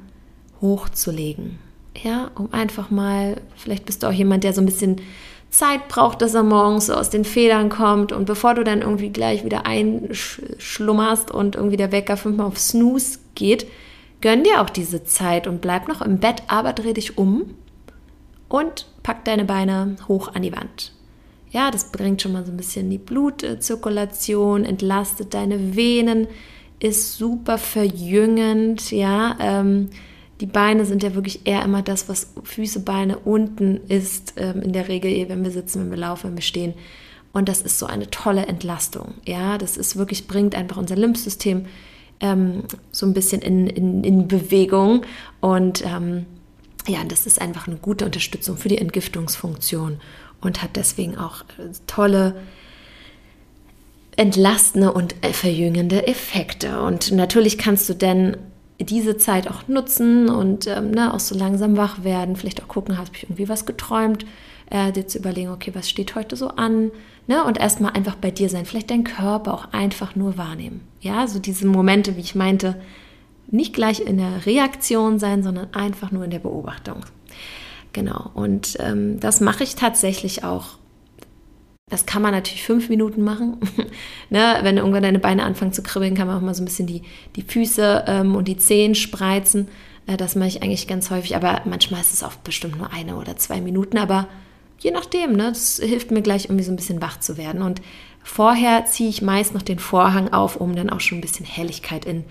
hochzulegen 0.61 1.57
ja, 1.97 2.31
um 2.35 2.51
einfach 2.53 2.89
mal, 2.89 3.37
vielleicht 3.55 3.85
bist 3.85 4.03
du 4.03 4.07
auch 4.07 4.13
jemand, 4.13 4.43
der 4.43 4.53
so 4.53 4.61
ein 4.61 4.65
bisschen 4.65 5.01
Zeit 5.49 5.89
braucht, 5.89 6.21
dass 6.21 6.33
er 6.33 6.43
morgens 6.43 6.85
so 6.87 6.93
aus 6.93 7.09
den 7.09 7.25
Federn 7.25 7.69
kommt 7.69 8.13
und 8.13 8.25
bevor 8.25 8.55
du 8.55 8.63
dann 8.63 8.81
irgendwie 8.81 9.09
gleich 9.09 9.43
wieder 9.43 9.65
einschlummerst 9.65 11.29
und 11.29 11.55
irgendwie 11.55 11.77
der 11.77 11.91
Wecker 11.91 12.15
fünfmal 12.15 12.47
auf 12.47 12.57
Snooze 12.57 13.19
geht, 13.35 13.67
gönn 14.21 14.43
dir 14.43 14.61
auch 14.61 14.69
diese 14.69 15.03
Zeit 15.03 15.47
und 15.47 15.59
bleib 15.59 15.89
noch 15.89 16.01
im 16.01 16.19
Bett, 16.19 16.43
aber 16.47 16.71
dreh 16.71 16.93
dich 16.93 17.17
um 17.17 17.55
und 18.47 18.87
pack 19.03 19.25
deine 19.25 19.43
Beine 19.43 19.97
hoch 20.07 20.33
an 20.33 20.41
die 20.41 20.53
Wand. 20.53 20.93
Ja, 21.49 21.69
das 21.69 21.91
bringt 21.91 22.21
schon 22.21 22.31
mal 22.31 22.45
so 22.45 22.51
ein 22.51 22.57
bisschen 22.57 22.89
die 22.89 22.97
Blutzirkulation, 22.97 24.63
entlastet 24.63 25.33
deine 25.33 25.75
Venen, 25.75 26.27
ist 26.79 27.17
super 27.17 27.57
verjüngend, 27.57 28.91
ja, 28.91 29.35
ähm, 29.39 29.89
die 30.41 30.47
Beine 30.47 30.85
sind 30.85 31.03
ja 31.03 31.13
wirklich 31.13 31.45
eher 31.45 31.63
immer 31.63 31.83
das, 31.83 32.09
was 32.09 32.33
Füße, 32.43 32.79
Beine 32.79 33.19
unten 33.19 33.77
ist, 33.87 34.33
ähm, 34.37 34.63
in 34.63 34.73
der 34.73 34.87
Regel, 34.87 35.29
wenn 35.29 35.43
wir 35.43 35.51
sitzen, 35.51 35.83
wenn 35.83 35.91
wir 35.91 35.97
laufen, 35.97 36.29
wenn 36.29 36.35
wir 36.35 36.41
stehen. 36.41 36.73
Und 37.31 37.47
das 37.47 37.61
ist 37.61 37.77
so 37.77 37.85
eine 37.85 38.09
tolle 38.09 38.47
Entlastung. 38.47 39.13
Ja, 39.25 39.59
das 39.59 39.77
ist 39.77 39.95
wirklich, 39.95 40.27
bringt 40.27 40.55
einfach 40.55 40.77
unser 40.77 40.95
Lymphsystem 40.95 41.67
ähm, 42.19 42.63
so 42.91 43.05
ein 43.05 43.13
bisschen 43.13 43.41
in, 43.43 43.67
in, 43.67 44.03
in 44.03 44.27
Bewegung. 44.27 45.05
Und 45.41 45.85
ähm, 45.85 46.25
ja, 46.87 47.03
das 47.07 47.27
ist 47.27 47.39
einfach 47.39 47.67
eine 47.67 47.77
gute 47.77 48.05
Unterstützung 48.05 48.57
für 48.57 48.67
die 48.67 48.79
Entgiftungsfunktion 48.79 50.01
und 50.41 50.63
hat 50.63 50.75
deswegen 50.75 51.17
auch 51.17 51.41
äh, 51.59 51.71
tolle 51.85 52.35
entlastende 54.17 54.91
und 54.91 55.15
verjüngende 55.33 56.07
Effekte. 56.07 56.81
Und 56.81 57.11
natürlich 57.11 57.59
kannst 57.59 57.87
du 57.87 57.93
denn 57.93 58.37
diese 58.83 59.17
Zeit 59.17 59.49
auch 59.49 59.67
nutzen 59.67 60.29
und 60.29 60.67
ähm, 60.67 60.91
ne, 60.91 61.13
auch 61.13 61.19
so 61.19 61.35
langsam 61.37 61.77
wach 61.77 62.03
werden, 62.03 62.35
vielleicht 62.35 62.61
auch 62.63 62.67
gucken, 62.67 62.97
habe 62.97 63.09
ich 63.13 63.23
irgendwie 63.23 63.49
was 63.49 63.65
geträumt, 63.65 64.25
äh, 64.69 64.91
dir 64.91 65.07
zu 65.07 65.17
überlegen, 65.17 65.51
okay, 65.51 65.71
was 65.73 65.89
steht 65.89 66.15
heute 66.15 66.35
so 66.35 66.49
an, 66.49 66.91
ne, 67.27 67.43
und 67.43 67.59
erstmal 67.59 67.93
einfach 67.93 68.15
bei 68.15 68.31
dir 68.31 68.49
sein, 68.49 68.65
vielleicht 68.65 68.89
deinen 68.89 69.03
Körper 69.03 69.53
auch 69.53 69.73
einfach 69.73 70.15
nur 70.15 70.37
wahrnehmen. 70.37 70.81
Ja, 71.01 71.27
so 71.27 71.39
diese 71.39 71.67
Momente, 71.67 72.15
wie 72.17 72.21
ich 72.21 72.35
meinte, 72.35 72.79
nicht 73.47 73.73
gleich 73.73 73.99
in 73.99 74.17
der 74.17 74.45
Reaktion 74.45 75.19
sein, 75.19 75.43
sondern 75.43 75.73
einfach 75.73 76.11
nur 76.11 76.23
in 76.23 76.31
der 76.31 76.39
Beobachtung. 76.39 77.01
Genau, 77.93 78.31
und 78.33 78.77
ähm, 78.79 79.19
das 79.19 79.41
mache 79.41 79.63
ich 79.63 79.75
tatsächlich 79.75 80.43
auch 80.43 80.77
das 81.91 82.05
kann 82.05 82.21
man 82.21 82.31
natürlich 82.31 82.63
fünf 82.63 82.87
Minuten 82.89 83.21
machen. 83.21 83.57
ne? 84.29 84.59
Wenn 84.61 84.77
irgendwann 84.77 85.03
deine 85.03 85.19
Beine 85.19 85.43
anfangen 85.43 85.73
zu 85.73 85.83
kribbeln, 85.83 86.15
kann 86.15 86.25
man 86.25 86.37
auch 86.37 86.41
mal 86.41 86.55
so 86.55 86.63
ein 86.63 86.65
bisschen 86.65 86.87
die, 86.87 87.03
die 87.35 87.43
Füße 87.43 88.05
ähm, 88.07 88.35
und 88.35 88.47
die 88.47 88.57
Zehen 88.57 88.95
spreizen. 88.95 89.67
Äh, 90.07 90.15
das 90.15 90.35
mache 90.35 90.47
ich 90.47 90.63
eigentlich 90.63 90.87
ganz 90.87 91.11
häufig, 91.11 91.35
aber 91.35 91.61
manchmal 91.65 91.99
ist 91.99 92.13
es 92.13 92.23
auch 92.23 92.33
bestimmt 92.35 92.77
nur 92.77 92.93
eine 92.93 93.17
oder 93.17 93.35
zwei 93.35 93.59
Minuten. 93.59 93.97
Aber 93.97 94.29
je 94.79 94.91
nachdem, 94.91 95.33
ne? 95.33 95.49
das 95.49 95.81
hilft 95.83 96.11
mir 96.11 96.21
gleich 96.21 96.45
irgendwie 96.45 96.63
so 96.63 96.71
ein 96.71 96.77
bisschen 96.77 97.01
wach 97.01 97.19
zu 97.19 97.37
werden. 97.37 97.61
Und 97.61 97.81
vorher 98.23 98.85
ziehe 98.85 99.09
ich 99.09 99.21
meist 99.21 99.53
noch 99.53 99.61
den 99.61 99.79
Vorhang 99.79 100.31
auf, 100.31 100.55
um 100.55 100.75
dann 100.77 100.89
auch 100.89 101.01
schon 101.01 101.17
ein 101.17 101.21
bisschen 101.21 101.45
Helligkeit 101.45 102.05
in, 102.05 102.23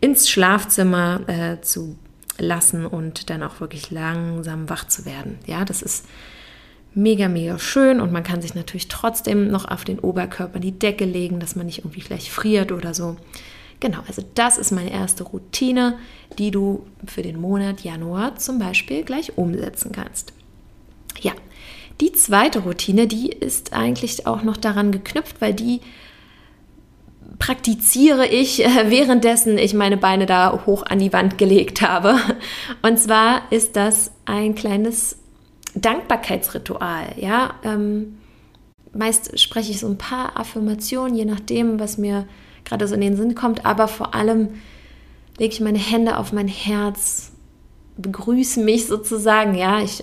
ins 0.00 0.30
Schlafzimmer 0.30 1.20
äh, 1.28 1.60
zu 1.60 1.96
lassen 2.38 2.86
und 2.86 3.28
dann 3.28 3.42
auch 3.42 3.60
wirklich 3.60 3.90
langsam 3.90 4.70
wach 4.70 4.88
zu 4.88 5.04
werden. 5.04 5.38
Ja, 5.46 5.66
das 5.66 5.82
ist 5.82 6.06
mega, 6.94 7.28
mega 7.28 7.58
schön 7.58 8.00
und 8.00 8.12
man 8.12 8.22
kann 8.22 8.42
sich 8.42 8.54
natürlich 8.54 8.88
trotzdem 8.88 9.48
noch 9.48 9.64
auf 9.64 9.84
den 9.84 9.98
Oberkörper 9.98 10.58
die 10.58 10.78
Decke 10.78 11.04
legen, 11.04 11.40
dass 11.40 11.56
man 11.56 11.66
nicht 11.66 11.78
irgendwie 11.78 12.00
vielleicht 12.00 12.28
friert 12.28 12.72
oder 12.72 12.94
so. 12.94 13.16
Genau, 13.80 13.98
also 14.06 14.22
das 14.34 14.58
ist 14.58 14.70
meine 14.70 14.92
erste 14.92 15.24
Routine, 15.24 15.98
die 16.38 16.50
du 16.50 16.86
für 17.04 17.22
den 17.22 17.40
Monat 17.40 17.80
Januar 17.80 18.36
zum 18.36 18.58
Beispiel 18.58 19.02
gleich 19.02 19.36
umsetzen 19.36 19.90
kannst. 19.92 20.32
Ja, 21.20 21.32
die 22.00 22.12
zweite 22.12 22.60
Routine, 22.60 23.06
die 23.06 23.28
ist 23.28 23.72
eigentlich 23.72 24.26
auch 24.26 24.42
noch 24.42 24.56
daran 24.56 24.92
geknüpft, 24.92 25.40
weil 25.40 25.54
die 25.54 25.80
praktiziere 27.38 28.26
ich, 28.26 28.64
äh, 28.64 28.90
währenddessen 28.90 29.58
ich 29.58 29.74
meine 29.74 29.96
Beine 29.96 30.26
da 30.26 30.62
hoch 30.66 30.84
an 30.84 31.00
die 31.00 31.12
Wand 31.12 31.38
gelegt 31.38 31.82
habe. 31.82 32.16
Und 32.82 32.98
zwar 32.98 33.42
ist 33.50 33.74
das 33.74 34.12
ein 34.26 34.54
kleines 34.54 35.18
Dankbarkeitsritual, 35.74 37.14
ja. 37.16 37.54
Ähm, 37.64 38.18
meist 38.92 39.38
spreche 39.40 39.70
ich 39.70 39.80
so 39.80 39.88
ein 39.88 39.98
paar 39.98 40.38
Affirmationen, 40.38 41.16
je 41.16 41.24
nachdem, 41.24 41.80
was 41.80 41.98
mir 41.98 42.26
gerade 42.64 42.86
so 42.86 42.94
in 42.94 43.00
den 43.00 43.16
Sinn 43.16 43.34
kommt, 43.34 43.64
aber 43.64 43.88
vor 43.88 44.14
allem 44.14 44.50
lege 45.38 45.54
ich 45.54 45.60
meine 45.60 45.78
Hände 45.78 46.18
auf 46.18 46.32
mein 46.32 46.48
Herz, 46.48 47.32
begrüße 47.96 48.60
mich 48.60 48.86
sozusagen, 48.86 49.54
ja. 49.54 49.80
Ich, 49.80 50.02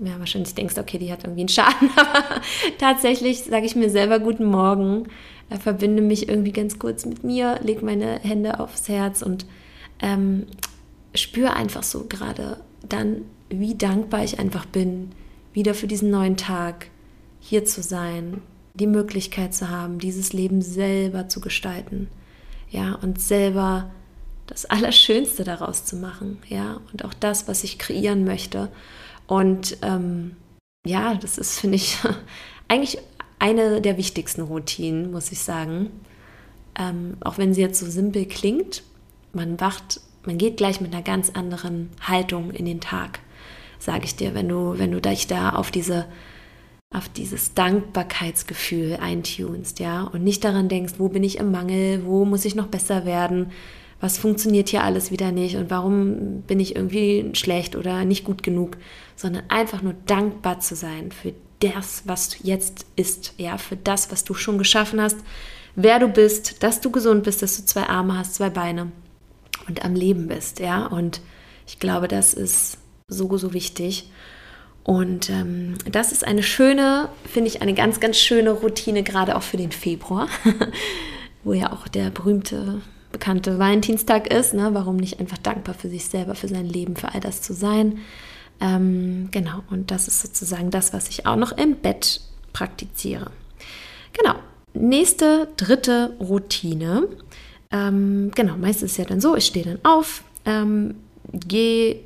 ja, 0.00 0.18
wahrscheinlich 0.18 0.54
denkst 0.54 0.74
du, 0.74 0.80
okay, 0.80 0.98
die 0.98 1.10
hat 1.12 1.24
irgendwie 1.24 1.42
einen 1.42 1.48
Schaden, 1.48 1.90
aber 1.96 2.40
tatsächlich 2.78 3.44
sage 3.44 3.66
ich 3.66 3.76
mir 3.76 3.90
selber 3.90 4.20
Guten 4.20 4.44
Morgen, 4.44 5.08
äh, 5.50 5.56
verbinde 5.56 6.02
mich 6.02 6.28
irgendwie 6.28 6.52
ganz 6.52 6.78
kurz 6.78 7.04
mit 7.04 7.24
mir, 7.24 7.58
lege 7.62 7.84
meine 7.84 8.20
Hände 8.20 8.60
aufs 8.60 8.88
Herz 8.88 9.22
und 9.22 9.46
ähm, 10.00 10.46
spüre 11.20 11.54
einfach 11.54 11.82
so 11.82 12.04
gerade 12.08 12.60
dann 12.88 13.22
wie 13.50 13.74
dankbar 13.74 14.24
ich 14.24 14.38
einfach 14.38 14.66
bin, 14.66 15.12
wieder 15.52 15.74
für 15.74 15.86
diesen 15.86 16.10
neuen 16.10 16.36
Tag 16.36 16.88
hier 17.40 17.64
zu 17.64 17.82
sein, 17.82 18.42
die 18.74 18.86
Möglichkeit 18.86 19.54
zu 19.54 19.70
haben, 19.70 19.98
dieses 19.98 20.32
Leben 20.32 20.62
selber 20.62 21.28
zu 21.28 21.40
gestalten, 21.40 22.08
ja, 22.70 22.94
und 22.94 23.20
selber 23.20 23.90
das 24.46 24.66
Allerschönste 24.66 25.44
daraus 25.44 25.84
zu 25.84 25.96
machen, 25.96 26.38
ja, 26.46 26.80
und 26.92 27.04
auch 27.04 27.14
das, 27.14 27.48
was 27.48 27.64
ich 27.64 27.78
kreieren 27.78 28.24
möchte. 28.24 28.70
Und 29.26 29.78
ähm, 29.82 30.36
ja, 30.86 31.14
das 31.14 31.38
ist, 31.38 31.58
finde 31.58 31.76
ich, 31.76 31.98
eigentlich 32.68 32.98
eine 33.38 33.80
der 33.80 33.96
wichtigsten 33.96 34.42
Routinen, 34.42 35.10
muss 35.10 35.32
ich 35.32 35.40
sagen. 35.40 35.90
Ähm, 36.78 37.16
auch 37.20 37.38
wenn 37.38 37.54
sie 37.54 37.60
jetzt 37.60 37.80
so 37.80 37.86
simpel 37.90 38.26
klingt, 38.26 38.82
man 39.32 39.60
wacht, 39.60 40.00
man 40.24 40.38
geht 40.38 40.56
gleich 40.56 40.80
mit 40.80 40.92
einer 40.92 41.02
ganz 41.02 41.30
anderen 41.30 41.90
Haltung 42.00 42.50
in 42.50 42.64
den 42.64 42.80
Tag 42.80 43.20
sage 43.78 44.04
ich 44.04 44.16
dir, 44.16 44.34
wenn 44.34 44.48
du, 44.48 44.74
wenn 44.76 44.92
du 44.92 45.00
dich 45.00 45.26
da 45.26 45.50
auf 45.50 45.70
diese 45.70 46.06
auf 46.90 47.06
dieses 47.10 47.52
Dankbarkeitsgefühl 47.52 48.96
eintunst, 48.98 49.78
ja, 49.78 50.04
und 50.04 50.24
nicht 50.24 50.42
daran 50.42 50.70
denkst, 50.70 50.94
wo 50.96 51.10
bin 51.10 51.22
ich 51.22 51.36
im 51.36 51.50
Mangel, 51.50 52.06
wo 52.06 52.24
muss 52.24 52.46
ich 52.46 52.54
noch 52.54 52.68
besser 52.68 53.04
werden, 53.04 53.52
was 54.00 54.16
funktioniert 54.16 54.70
hier 54.70 54.84
alles 54.84 55.10
wieder 55.10 55.30
nicht 55.30 55.56
und 55.56 55.68
warum 55.68 56.40
bin 56.46 56.60
ich 56.60 56.76
irgendwie 56.76 57.28
schlecht 57.34 57.76
oder 57.76 58.06
nicht 58.06 58.24
gut 58.24 58.42
genug, 58.42 58.78
sondern 59.16 59.42
einfach 59.48 59.82
nur 59.82 59.96
dankbar 60.06 60.60
zu 60.60 60.74
sein 60.74 61.12
für 61.12 61.34
das, 61.60 62.04
was 62.06 62.38
jetzt 62.42 62.86
ist, 62.96 63.34
ja, 63.36 63.58
für 63.58 63.76
das, 63.76 64.10
was 64.10 64.24
du 64.24 64.32
schon 64.32 64.56
geschaffen 64.56 64.98
hast, 64.98 65.18
wer 65.76 65.98
du 65.98 66.08
bist, 66.08 66.62
dass 66.62 66.80
du 66.80 66.90
gesund 66.90 67.24
bist, 67.24 67.42
dass 67.42 67.58
du 67.58 67.66
zwei 67.66 67.82
Arme 67.82 68.16
hast, 68.16 68.36
zwei 68.36 68.48
Beine 68.48 68.92
und 69.68 69.84
am 69.84 69.94
Leben 69.94 70.28
bist, 70.28 70.60
ja, 70.60 70.86
und 70.86 71.20
ich 71.66 71.78
glaube, 71.78 72.08
das 72.08 72.34
ist 72.34 72.78
so, 73.08 73.36
so 73.36 73.52
wichtig. 73.52 74.10
Und 74.84 75.28
ähm, 75.28 75.74
das 75.90 76.12
ist 76.12 76.26
eine 76.26 76.42
schöne, 76.42 77.10
finde 77.30 77.48
ich, 77.48 77.60
eine 77.60 77.74
ganz, 77.74 78.00
ganz 78.00 78.16
schöne 78.16 78.52
Routine, 78.52 79.02
gerade 79.02 79.36
auch 79.36 79.42
für 79.42 79.58
den 79.58 79.70
Februar, 79.70 80.28
wo 81.44 81.52
ja 81.52 81.72
auch 81.72 81.88
der 81.88 82.08
berühmte, 82.08 82.80
bekannte 83.12 83.58
Valentinstag 83.58 84.32
ist. 84.32 84.54
Ne? 84.54 84.70
Warum 84.72 84.96
nicht 84.96 85.20
einfach 85.20 85.36
dankbar 85.36 85.74
für 85.74 85.90
sich 85.90 86.06
selber, 86.06 86.34
für 86.34 86.48
sein 86.48 86.64
Leben, 86.64 86.96
für 86.96 87.12
all 87.12 87.20
das 87.20 87.42
zu 87.42 87.52
sein? 87.52 87.98
Ähm, 88.60 89.28
genau, 89.30 89.62
und 89.70 89.90
das 89.90 90.08
ist 90.08 90.20
sozusagen 90.20 90.70
das, 90.70 90.94
was 90.94 91.08
ich 91.08 91.26
auch 91.26 91.36
noch 91.36 91.52
im 91.52 91.76
Bett 91.76 92.22
praktiziere. 92.54 93.30
Genau, 94.14 94.36
nächste, 94.72 95.48
dritte 95.56 96.16
Routine. 96.18 97.08
Ähm, 97.70 98.30
genau, 98.34 98.56
meistens 98.56 98.92
ist 98.92 98.92
es 98.92 98.98
ja 98.98 99.04
dann 99.04 99.20
so, 99.20 99.36
ich 99.36 99.46
stehe 99.46 99.64
dann 99.64 99.78
auf, 99.84 100.22
ähm, 100.44 100.94
gehe 101.32 102.00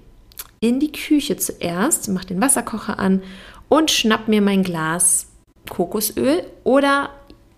in 0.60 0.80
die 0.80 0.92
Küche 0.92 1.36
zuerst, 1.36 2.08
mache 2.08 2.26
den 2.26 2.40
Wasserkocher 2.40 2.98
an 2.98 3.22
und 3.68 3.90
schnapp 3.90 4.28
mir 4.28 4.40
mein 4.40 4.62
Glas 4.62 5.28
Kokosöl 5.68 6.44
oder 6.64 7.10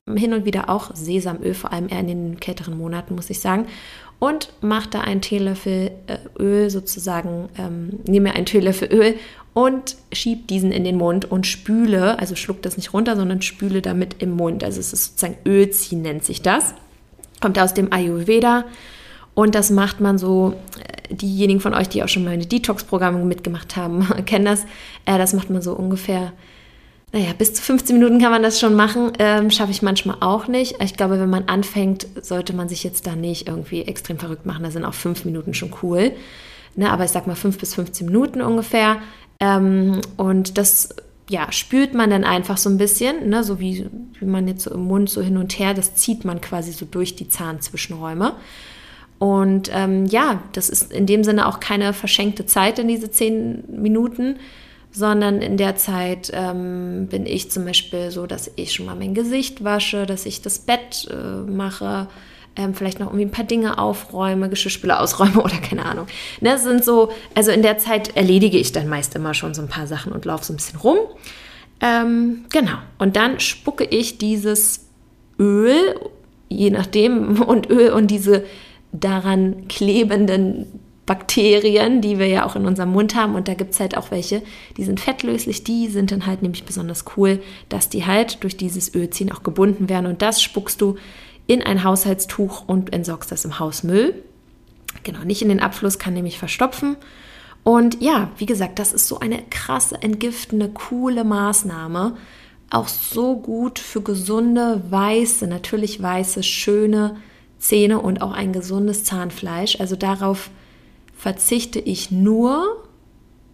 hin 0.07 0.35
und 0.35 0.45
wieder 0.45 0.69
auch 0.69 0.95
Sesamöl, 0.95 1.55
vor 1.55 1.73
allem 1.73 1.89
eher 1.89 2.01
in 2.01 2.07
den 2.07 2.41
kälteren 2.41 2.77
Monaten, 2.77 3.15
muss 3.15 3.31
ich 3.31 3.41
sagen. 3.41 3.67
Und 4.19 4.53
mache 4.61 4.91
da 4.91 5.01
einen 5.01 5.21
Teelöffel 5.21 5.91
äh, 6.07 6.19
Öl 6.39 6.71
sozusagen, 6.71 7.49
ähm, 7.59 8.01
nehme 8.07 8.35
einen 8.35 8.47
Teelöffel 8.47 8.89
Öl 8.93 9.15
und 9.55 9.97
schiebe 10.13 10.47
diesen 10.47 10.73
in 10.73 10.85
den 10.85 10.97
Mund 10.97 11.31
und 11.31 11.47
spüle, 11.47 12.19
also 12.19 12.37
schluck 12.37 12.63
das 12.63 12.77
nicht 12.77 12.93
runter, 12.93 13.17
sondern 13.17 13.43
spüle 13.43 13.83
damit 13.83 14.23
im 14.23 14.33
Mund. 14.33 14.63
Also 14.63 14.81
es 14.81 14.93
ist 14.93 15.05
sozusagen 15.19 15.37
Ölziehen 15.47 16.03
nennt 16.03 16.25
sich 16.25 16.43
das. 16.43 16.75
Kommt 17.45 17.59
aus 17.59 17.75
dem 17.75 17.93
Ayurveda 17.93 18.65
und 19.35 19.55
das 19.55 19.69
macht 19.69 20.01
man 20.01 20.17
so, 20.17 20.55
äh, 20.79 21.15
diejenigen 21.15 21.61
von 21.61 21.75
euch, 21.75 21.91
die 21.91 22.03
auch 22.03 22.09
schon 22.09 22.25
meine 22.25 22.47
Detox-Programme 22.47 23.23
mitgemacht 23.23 23.77
haben, 23.77 24.09
kennen 24.25 24.47
das. 24.47 24.63
Äh, 25.05 25.19
das 25.19 25.35
macht 25.35 25.51
man 25.51 25.61
so 25.61 25.75
ungefähr, 25.75 26.33
naja, 27.13 27.35
bis 27.37 27.53
zu 27.53 27.61
15 27.61 27.99
Minuten 27.99 28.19
kann 28.19 28.31
man 28.31 28.43
das 28.43 28.59
schon 28.59 28.75
machen. 28.75 29.13
Ähm, 29.19 29.51
Schaffe 29.51 29.73
ich 29.73 29.83
manchmal 29.83 30.17
auch 30.21 30.49
nicht. 30.49 30.77
Ich 30.83 30.97
glaube, 30.97 31.21
wenn 31.21 31.29
man 31.29 31.45
anfängt, 31.49 32.07
sollte 32.23 32.57
man 32.57 32.71
sich 32.71 32.83
jetzt 32.83 33.07
da 33.07 33.15
nicht 33.15 33.47
irgendwie 33.47 33.83
extrem 33.83 34.19
verrückt 34.19 34.47
machen. 34.47 34.63
Da 34.63 34.71
sind 34.71 34.87
auch 34.87 34.95
fünf 34.95 35.27
Minuten 35.27 35.53
schon 35.53 35.75
cool. 35.83 36.13
Ne, 36.77 36.91
aber 36.91 37.05
ich 37.05 37.11
sag 37.11 37.27
mal 37.27 37.37
fünf 37.37 37.59
bis 37.59 37.75
15 37.75 38.07
Minuten 38.07 38.41
ungefähr. 38.41 38.97
Ähm, 39.39 40.01
und 40.17 40.57
das 40.57 40.95
ja, 41.29 41.51
spürt 41.53 41.95
man 41.95 42.11
dann 42.11 42.25
einfach 42.25 42.59
so 42.59 42.69
ein 42.69 42.77
bisschen, 42.77 43.29
ne, 43.29 43.45
so 43.45 43.59
wie, 43.59 43.87
wie 44.19 44.27
man 44.27 44.47
jetzt 44.47 44.65
so 44.65 44.75
im 44.75 44.85
Mund 44.85 45.09
so 45.09 45.23
hin 45.23 45.37
und 45.37 45.59
her, 45.59 45.73
das 45.75 45.95
zieht 45.95 46.25
man 46.25 46.41
quasi 46.41 46.73
so 46.73 46.85
durch 46.85 47.17
die 47.17 47.29
Zahnzwischenräume. 47.29 48.35
Und 49.19 49.71
ähm, 49.73 50.05
ja, 50.07 50.43
das 50.53 50.69
ist 50.69 50.93
in 50.93 51.07
dem 51.07 51.25
Sinne 51.25 51.47
auch 51.49 51.61
keine 51.61 51.93
verschenkte 51.93 52.45
Zeit 52.47 52.79
in 52.79 52.89
diese 52.89 53.11
zehn 53.11 53.65
Minuten, 53.69 54.37
sondern 54.91 55.41
in 55.41 55.57
der 55.57 55.77
Zeit 55.77 56.31
ähm, 56.35 57.09
bin 57.09 57.25
ich 57.25 57.51
zum 57.51 57.65
Beispiel 57.65 58.11
so, 58.11 58.27
dass 58.27 58.51
ich 58.57 58.73
schon 58.73 58.87
mal 58.87 58.95
mein 58.95 59.15
Gesicht 59.15 59.65
wasche, 59.65 60.05
dass 60.05 60.27
ich 60.27 60.43
das 60.43 60.59
Bett 60.59 61.09
äh, 61.11 61.51
mache, 61.51 62.09
ähm, 62.57 62.75
vielleicht 62.75 63.01
noch 63.01 63.09
irgendwie 63.09 63.25
ein 63.25 63.31
paar 63.31 63.45
Dinge 63.45 63.79
aufräume, 63.79 64.49
Geschirrspüler 64.49 65.01
ausräume 65.01 65.43
oder 65.43 65.57
keine 65.57 65.85
Ahnung. 65.85 66.07
Ne, 66.41 66.51
das 66.51 66.63
sind 66.63 66.85
so, 66.85 67.11
also 67.35 67.51
in 67.51 67.63
der 67.63 67.79
Zeit 67.79 68.17
erledige 68.17 68.59
ich 68.59 68.73
dann 68.73 68.89
meist 68.89 69.15
immer 69.15 69.35
schon 69.35 69.55
so 69.55 69.63
ein 69.63 69.69
paar 69.69 69.87
Sachen 69.87 70.13
und 70.13 70.25
laufe 70.25 70.45
so 70.45 70.53
ein 70.53 70.57
bisschen 70.57 70.79
rum. 70.79 70.99
Ähm, 71.81 72.45
genau. 72.51 72.79
Und 72.99 73.17
dann 73.17 73.41
spucke 73.41 73.85
ich 73.85 74.19
dieses 74.19 74.87
Öl, 75.39 76.01
je 76.49 76.71
nachdem, 76.71 77.43
und 77.47 77.71
Öl 77.71 77.91
und 77.93 78.11
diese 78.11 78.45
daran 78.93 79.67
klebenden 79.69 80.67
Bakterien, 81.07 82.01
die 82.01 82.19
wir 82.19 82.29
ja 82.29 82.47
auch 82.47 82.57
in 82.57 82.65
unserem 82.65 82.91
Mund 82.91 83.15
haben. 83.15 83.35
Und 83.35 83.49
da 83.49 83.55
gibt 83.55 83.75
es 83.75 83.81
halt 83.81 83.97
auch 83.97 84.11
welche, 84.11 84.43
die 84.77 84.85
sind 84.85 85.01
fettlöslich. 85.01 85.65
Die 85.65 85.89
sind 85.89 86.13
dann 86.13 86.27
halt 86.27 86.43
nämlich 86.43 86.65
besonders 86.65 87.05
cool, 87.17 87.43
dass 87.69 87.89
die 87.89 88.07
halt 88.07 88.43
durch 88.43 88.57
dieses 88.57 88.95
Ölziehen 88.95 89.31
auch 89.31 89.43
gebunden 89.43 89.89
werden. 89.89 90.07
Und 90.07 90.23
das 90.23 90.41
spuckst 90.41 90.81
du 90.81 90.97
in 91.47 91.63
ein 91.63 91.85
Haushaltstuch 91.85 92.65
und 92.67 92.93
entsorgst 92.93 93.31
das 93.31 93.45
im 93.45 93.59
Hausmüll. 93.59 94.23
Genau, 95.03 95.21
nicht 95.25 95.43
in 95.43 95.49
den 95.49 95.61
Abfluss, 95.61 95.99
kann 95.99 96.15
nämlich 96.15 96.39
verstopfen. 96.39 96.97
Und 97.63 98.01
ja, 98.01 98.31
wie 98.37 98.47
gesagt, 98.47 98.79
das 98.79 98.93
ist 98.93 99.09
so 99.09 99.19
eine 99.21 99.43
krasse, 99.51 100.01
entgiftende, 100.01 100.69
coole 100.69 101.25
Maßnahme. 101.25 102.17
Auch 102.71 102.89
so 102.89 103.37
gut 103.37 103.79
für 103.79 104.03
gesunde, 104.03 104.83
weiße, 104.91 105.47
natürlich 105.47 106.03
weiße, 106.03 106.43
schöne 106.43 107.17
Zähne 107.59 108.01
und 108.01 108.23
auch 108.23 108.33
ein 108.33 108.53
gesundes 108.53 109.05
Zahnfleisch. 109.05 109.81
Also 109.81 109.97
darauf 109.97 110.51
verzichte 111.17 111.79
ich 111.79 112.11
nur, 112.11 112.85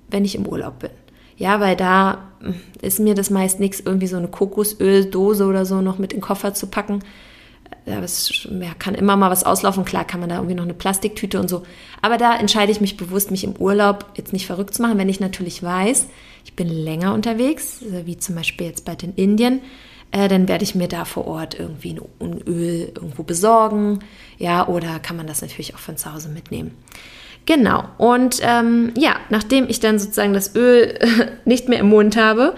wenn 0.09 0.25
ich 0.25 0.35
im 0.35 0.47
Urlaub 0.47 0.81
bin. 0.81 0.91
Ja, 1.37 1.61
weil 1.61 1.77
da 1.77 2.31
hm, 2.41 2.55
ist 2.83 3.01
mir 3.01 3.15
das 3.15 3.31
meist 3.31 3.61
nichts, 3.61 3.81
irgendwie 3.81 4.07
so 4.07 4.17
eine 4.17 4.29
Kokosöldose 4.29 5.47
oder 5.47 5.65
so 5.65 5.81
noch 5.81 5.99
mit 5.99 6.13
in 6.13 6.19
den 6.19 6.23
Koffer 6.23 6.55
zu 6.55 6.67
packen 6.67 7.01
es 7.85 8.49
ja, 8.51 8.75
kann 8.79 8.95
immer 8.95 9.17
mal 9.17 9.31
was 9.31 9.45
auslaufen. 9.45 9.85
Klar 9.85 10.05
kann 10.05 10.21
man 10.21 10.29
da 10.29 10.37
irgendwie 10.37 10.55
noch 10.55 10.65
eine 10.65 10.75
Plastiktüte 10.75 11.41
und 11.41 11.49
so. 11.49 11.63
Aber 12.03 12.19
da 12.19 12.37
entscheide 12.37 12.73
ich 12.73 12.81
mich 12.81 12.97
bewusst, 12.97 13.31
mich 13.31 13.45
im 13.45 13.57
Urlaub 13.57 14.07
jetzt 14.17 14.33
nicht 14.33 14.47
verrückt 14.47 14.75
zu 14.75 14.83
machen, 14.83 14.99
wenn 14.99 15.09
ich 15.09 15.21
natürlich 15.21 15.63
weiß, 15.63 16.07
ich 16.45 16.55
bin 16.55 16.69
länger 16.69 17.15
unterwegs, 17.15 17.83
wie 18.05 18.17
zum 18.17 18.35
Beispiel 18.35 18.67
jetzt 18.67 18.85
bald 18.85 19.03
in 19.03 19.15
Indien. 19.15 19.61
Äh, 20.13 20.29
dann 20.29 20.49
werde 20.49 20.65
ich 20.65 20.75
mir 20.75 20.89
da 20.89 21.05
vor 21.05 21.27
Ort 21.27 21.59
irgendwie 21.59 21.99
ein 22.21 22.43
Öl 22.47 22.93
irgendwo 22.95 23.23
besorgen. 23.23 24.01
Ja, 24.39 24.67
oder 24.67 24.99
kann 24.99 25.17
man 25.17 25.27
das 25.27 25.43
natürlich 25.43 25.75
auch 25.75 25.79
von 25.79 25.97
zu 25.97 26.13
Hause 26.13 26.29
mitnehmen. 26.29 26.73
Genau. 27.47 27.85
Und 27.99 28.41
ähm, 28.43 28.93
ja, 28.97 29.17
nachdem 29.29 29.69
ich 29.69 29.81
dann 29.81 29.99
sozusagen 29.99 30.33
das 30.33 30.55
Öl 30.55 30.99
nicht 31.45 31.69
mehr 31.69 31.81
im 31.81 31.89
Mund 31.89 32.17
habe, 32.17 32.55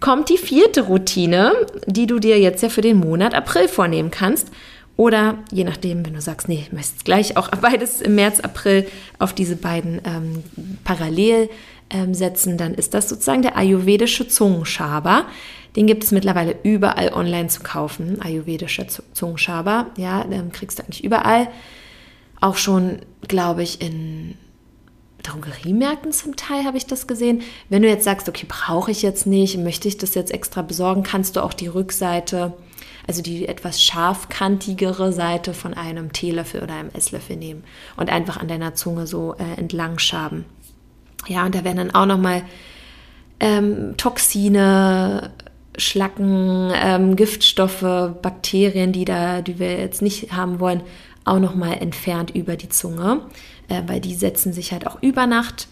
kommt 0.00 0.28
die 0.28 0.38
vierte 0.38 0.82
Routine, 0.82 1.52
die 1.86 2.06
du 2.06 2.18
dir 2.18 2.38
jetzt 2.38 2.62
ja 2.62 2.68
für 2.68 2.80
den 2.80 2.98
Monat 2.98 3.34
April 3.34 3.68
vornehmen 3.68 4.10
kannst. 4.10 4.50
Oder 4.96 5.38
je 5.52 5.64
nachdem, 5.64 6.06
wenn 6.06 6.14
du 6.14 6.20
sagst, 6.20 6.48
nee, 6.48 6.62
ich 6.66 6.72
möchte 6.72 7.04
gleich 7.04 7.36
auch 7.36 7.48
beides 7.60 8.00
im 8.00 8.14
März, 8.14 8.40
April 8.40 8.86
auf 9.18 9.32
diese 9.32 9.56
beiden 9.56 10.00
ähm, 10.04 10.42
parallel 10.84 11.50
ähm, 11.90 12.14
setzen, 12.14 12.56
dann 12.56 12.74
ist 12.74 12.94
das 12.94 13.08
sozusagen 13.08 13.42
der 13.42 13.56
ayurvedische 13.56 14.26
Zungenschaber. 14.26 15.26
Den 15.76 15.86
gibt 15.86 16.04
es 16.04 16.10
mittlerweile 16.10 16.56
überall 16.62 17.12
online 17.12 17.48
zu 17.48 17.62
kaufen. 17.62 18.20
Ayurvedischer 18.22 18.86
Zungenschaber, 19.12 19.90
ja, 19.98 20.24
den 20.24 20.50
kriegst 20.50 20.78
du 20.78 20.82
eigentlich 20.82 21.04
überall. 21.04 21.48
Auch 22.40 22.56
schon, 22.56 23.00
glaube 23.28 23.62
ich, 23.62 23.82
in 23.82 24.34
Drogeriemärkten 25.26 26.12
zum 26.12 26.36
Teil 26.36 26.64
habe 26.64 26.76
ich 26.76 26.86
das 26.86 27.06
gesehen. 27.06 27.42
Wenn 27.68 27.82
du 27.82 27.88
jetzt 27.88 28.04
sagst, 28.04 28.28
okay, 28.28 28.46
brauche 28.48 28.90
ich 28.90 29.02
jetzt 29.02 29.26
nicht, 29.26 29.58
möchte 29.58 29.88
ich 29.88 29.98
das 29.98 30.14
jetzt 30.14 30.32
extra 30.32 30.62
besorgen, 30.62 31.02
kannst 31.02 31.36
du 31.36 31.42
auch 31.42 31.52
die 31.52 31.66
Rückseite, 31.66 32.54
also 33.06 33.22
die 33.22 33.48
etwas 33.48 33.82
scharfkantigere 33.82 35.12
Seite 35.12 35.54
von 35.54 35.74
einem 35.74 36.12
Teelöffel 36.12 36.62
oder 36.62 36.74
einem 36.74 36.90
Esslöffel 36.90 37.36
nehmen 37.36 37.64
und 37.96 38.10
einfach 38.10 38.36
an 38.36 38.48
deiner 38.48 38.74
Zunge 38.74 39.06
so 39.06 39.34
äh, 39.34 39.58
entlang 39.58 39.98
schaben. 39.98 40.44
Ja, 41.26 41.44
und 41.44 41.54
da 41.54 41.64
werden 41.64 41.78
dann 41.78 41.94
auch 41.94 42.06
nochmal 42.06 42.42
ähm, 43.40 43.96
Toxine, 43.96 45.32
Schlacken, 45.76 46.72
ähm, 46.74 47.16
Giftstoffe, 47.16 47.80
Bakterien, 48.22 48.92
die 48.92 49.04
da, 49.04 49.42
die 49.42 49.58
wir 49.58 49.78
jetzt 49.78 50.02
nicht 50.02 50.32
haben 50.32 50.60
wollen, 50.60 50.82
auch 51.24 51.40
nochmal 51.40 51.78
entfernt 51.82 52.30
über 52.30 52.56
die 52.56 52.68
Zunge 52.68 53.20
äh, 53.68 53.82
weil 53.86 54.00
die 54.00 54.14
setzen 54.14 54.52
sich 54.52 54.72
halt 54.72 54.86
auch 54.86 55.02
über 55.02 55.26
Nacht 55.26 55.68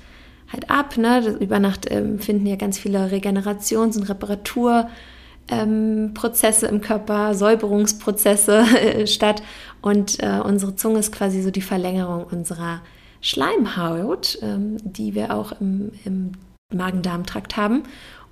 halt 0.52 0.70
ab. 0.70 0.96
Ne? 0.96 1.36
Über 1.40 1.58
Nacht 1.58 1.86
ähm, 1.90 2.18
finden 2.18 2.46
ja 2.46 2.56
ganz 2.56 2.78
viele 2.78 3.10
Regenerations- 3.10 3.98
und 3.98 4.08
Reparaturprozesse 4.08 6.66
ähm, 6.66 6.74
im 6.74 6.80
Körper, 6.80 7.34
Säuberungsprozesse 7.34 8.58
äh, 8.80 9.06
statt. 9.06 9.42
Und 9.82 10.22
äh, 10.22 10.40
unsere 10.42 10.76
Zunge 10.76 11.00
ist 11.00 11.12
quasi 11.12 11.42
so 11.42 11.50
die 11.50 11.62
Verlängerung 11.62 12.24
unserer 12.24 12.80
Schleimhaut, 13.20 14.38
ähm, 14.42 14.76
die 14.82 15.14
wir 15.14 15.34
auch 15.34 15.52
im, 15.60 15.92
im 16.04 16.32
Magen-Darm-Trakt 16.74 17.56
haben. 17.56 17.84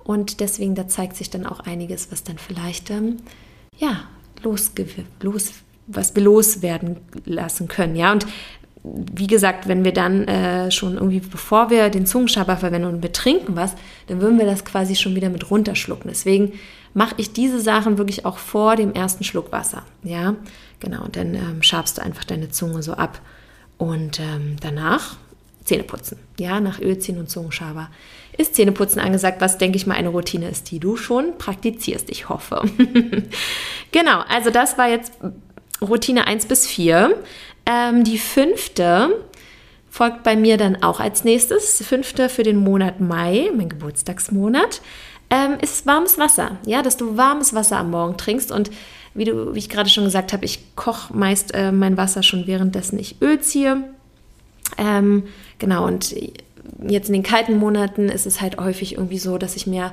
Und 0.03 0.39
deswegen, 0.39 0.75
da 0.75 0.87
zeigt 0.87 1.15
sich 1.15 1.29
dann 1.29 1.45
auch 1.45 1.61
einiges, 1.61 2.11
was 2.11 2.23
dann 2.23 2.37
vielleicht, 2.37 2.89
ähm, 2.89 3.17
ja, 3.77 4.03
los, 4.41 4.71
was 5.87 6.15
wir 6.15 6.23
loswerden 6.23 6.97
lassen 7.25 7.67
können. 7.67 7.95
Ja, 7.95 8.11
und 8.11 8.25
wie 8.83 9.27
gesagt, 9.27 9.67
wenn 9.67 9.85
wir 9.85 9.93
dann 9.93 10.27
äh, 10.27 10.69
schon 10.69 10.95
irgendwie, 10.95 11.21
bevor 11.21 11.69
wir 11.69 11.89
den 11.89 12.05
Zungenschaber 12.05 12.57
verwenden 12.57 12.89
und 12.89 13.01
wir 13.01 13.13
trinken 13.13 13.55
was, 13.55 13.75
dann 14.07 14.19
würden 14.19 14.37
wir 14.37 14.45
das 14.45 14.65
quasi 14.65 14.95
schon 14.95 15.15
wieder 15.15 15.29
mit 15.29 15.49
runterschlucken. 15.49 16.09
Deswegen 16.09 16.53
mache 16.93 17.15
ich 17.17 17.31
diese 17.31 17.61
Sachen 17.61 17.97
wirklich 17.97 18.25
auch 18.25 18.37
vor 18.37 18.75
dem 18.75 18.93
ersten 18.93 19.23
Schluck 19.23 19.51
Wasser. 19.51 19.83
Ja, 20.03 20.35
genau. 20.79 21.03
Und 21.05 21.15
dann 21.15 21.33
ähm, 21.33 21.63
schabst 21.63 21.97
du 21.97 22.01
einfach 22.01 22.25
deine 22.25 22.49
Zunge 22.49 22.83
so 22.83 22.93
ab. 22.93 23.21
Und 23.77 24.19
ähm, 24.19 24.57
danach 24.61 25.15
Zähne 25.63 25.83
putzen. 25.83 26.19
Ja, 26.37 26.59
nach 26.59 26.79
Ölziehen 26.79 27.17
und 27.17 27.29
Zungenschaber 27.29 27.89
ist 28.37 28.55
Zähneputzen 28.55 28.99
angesagt, 28.99 29.39
was 29.41 29.57
denke 29.57 29.77
ich 29.77 29.87
mal 29.87 29.95
eine 29.95 30.09
Routine 30.09 30.49
ist, 30.49 30.71
die 30.71 30.79
du 30.79 30.97
schon 30.97 31.37
praktizierst, 31.37 32.09
ich 32.09 32.29
hoffe. 32.29 32.63
genau, 33.91 34.21
also 34.27 34.49
das 34.49 34.77
war 34.77 34.89
jetzt 34.89 35.13
Routine 35.81 36.27
1 36.27 36.47
bis 36.47 36.65
4. 36.67 37.15
Ähm, 37.65 38.03
die 38.03 38.17
fünfte 38.17 39.23
folgt 39.89 40.23
bei 40.23 40.35
mir 40.35 40.57
dann 40.57 40.81
auch 40.81 40.99
als 40.99 41.23
nächstes. 41.23 41.83
Fünfte 41.85 42.29
für 42.29 42.43
den 42.43 42.57
Monat 42.57 42.99
Mai, 42.99 43.49
mein 43.55 43.69
Geburtstagsmonat, 43.69 44.81
ähm, 45.29 45.57
ist 45.61 45.85
warmes 45.85 46.17
Wasser. 46.17 46.57
Ja, 46.65 46.81
dass 46.81 46.97
du 46.97 47.17
warmes 47.17 47.53
Wasser 47.53 47.77
am 47.77 47.91
Morgen 47.91 48.17
trinkst 48.17 48.51
und 48.51 48.71
wie, 49.13 49.25
du, 49.25 49.53
wie 49.53 49.59
ich 49.59 49.69
gerade 49.69 49.89
schon 49.89 50.05
gesagt 50.05 50.33
habe, 50.33 50.45
ich 50.45 50.75
koche 50.75 51.15
meist 51.15 51.53
äh, 51.53 51.71
mein 51.71 51.97
Wasser 51.97 52.23
schon 52.23 52.47
währenddessen 52.47 52.97
ich 52.97 53.21
Öl 53.21 53.39
ziehe. 53.39 53.83
Ähm, 54.77 55.23
genau, 55.59 55.85
und 55.85 56.15
jetzt 56.87 57.09
in 57.09 57.13
den 57.13 57.23
kalten 57.23 57.57
Monaten 57.57 58.09
ist 58.09 58.25
es 58.25 58.41
halt 58.41 58.57
häufig 58.57 58.93
irgendwie 58.93 59.19
so, 59.19 59.37
dass 59.37 59.55
ich 59.55 59.67
mir 59.67 59.91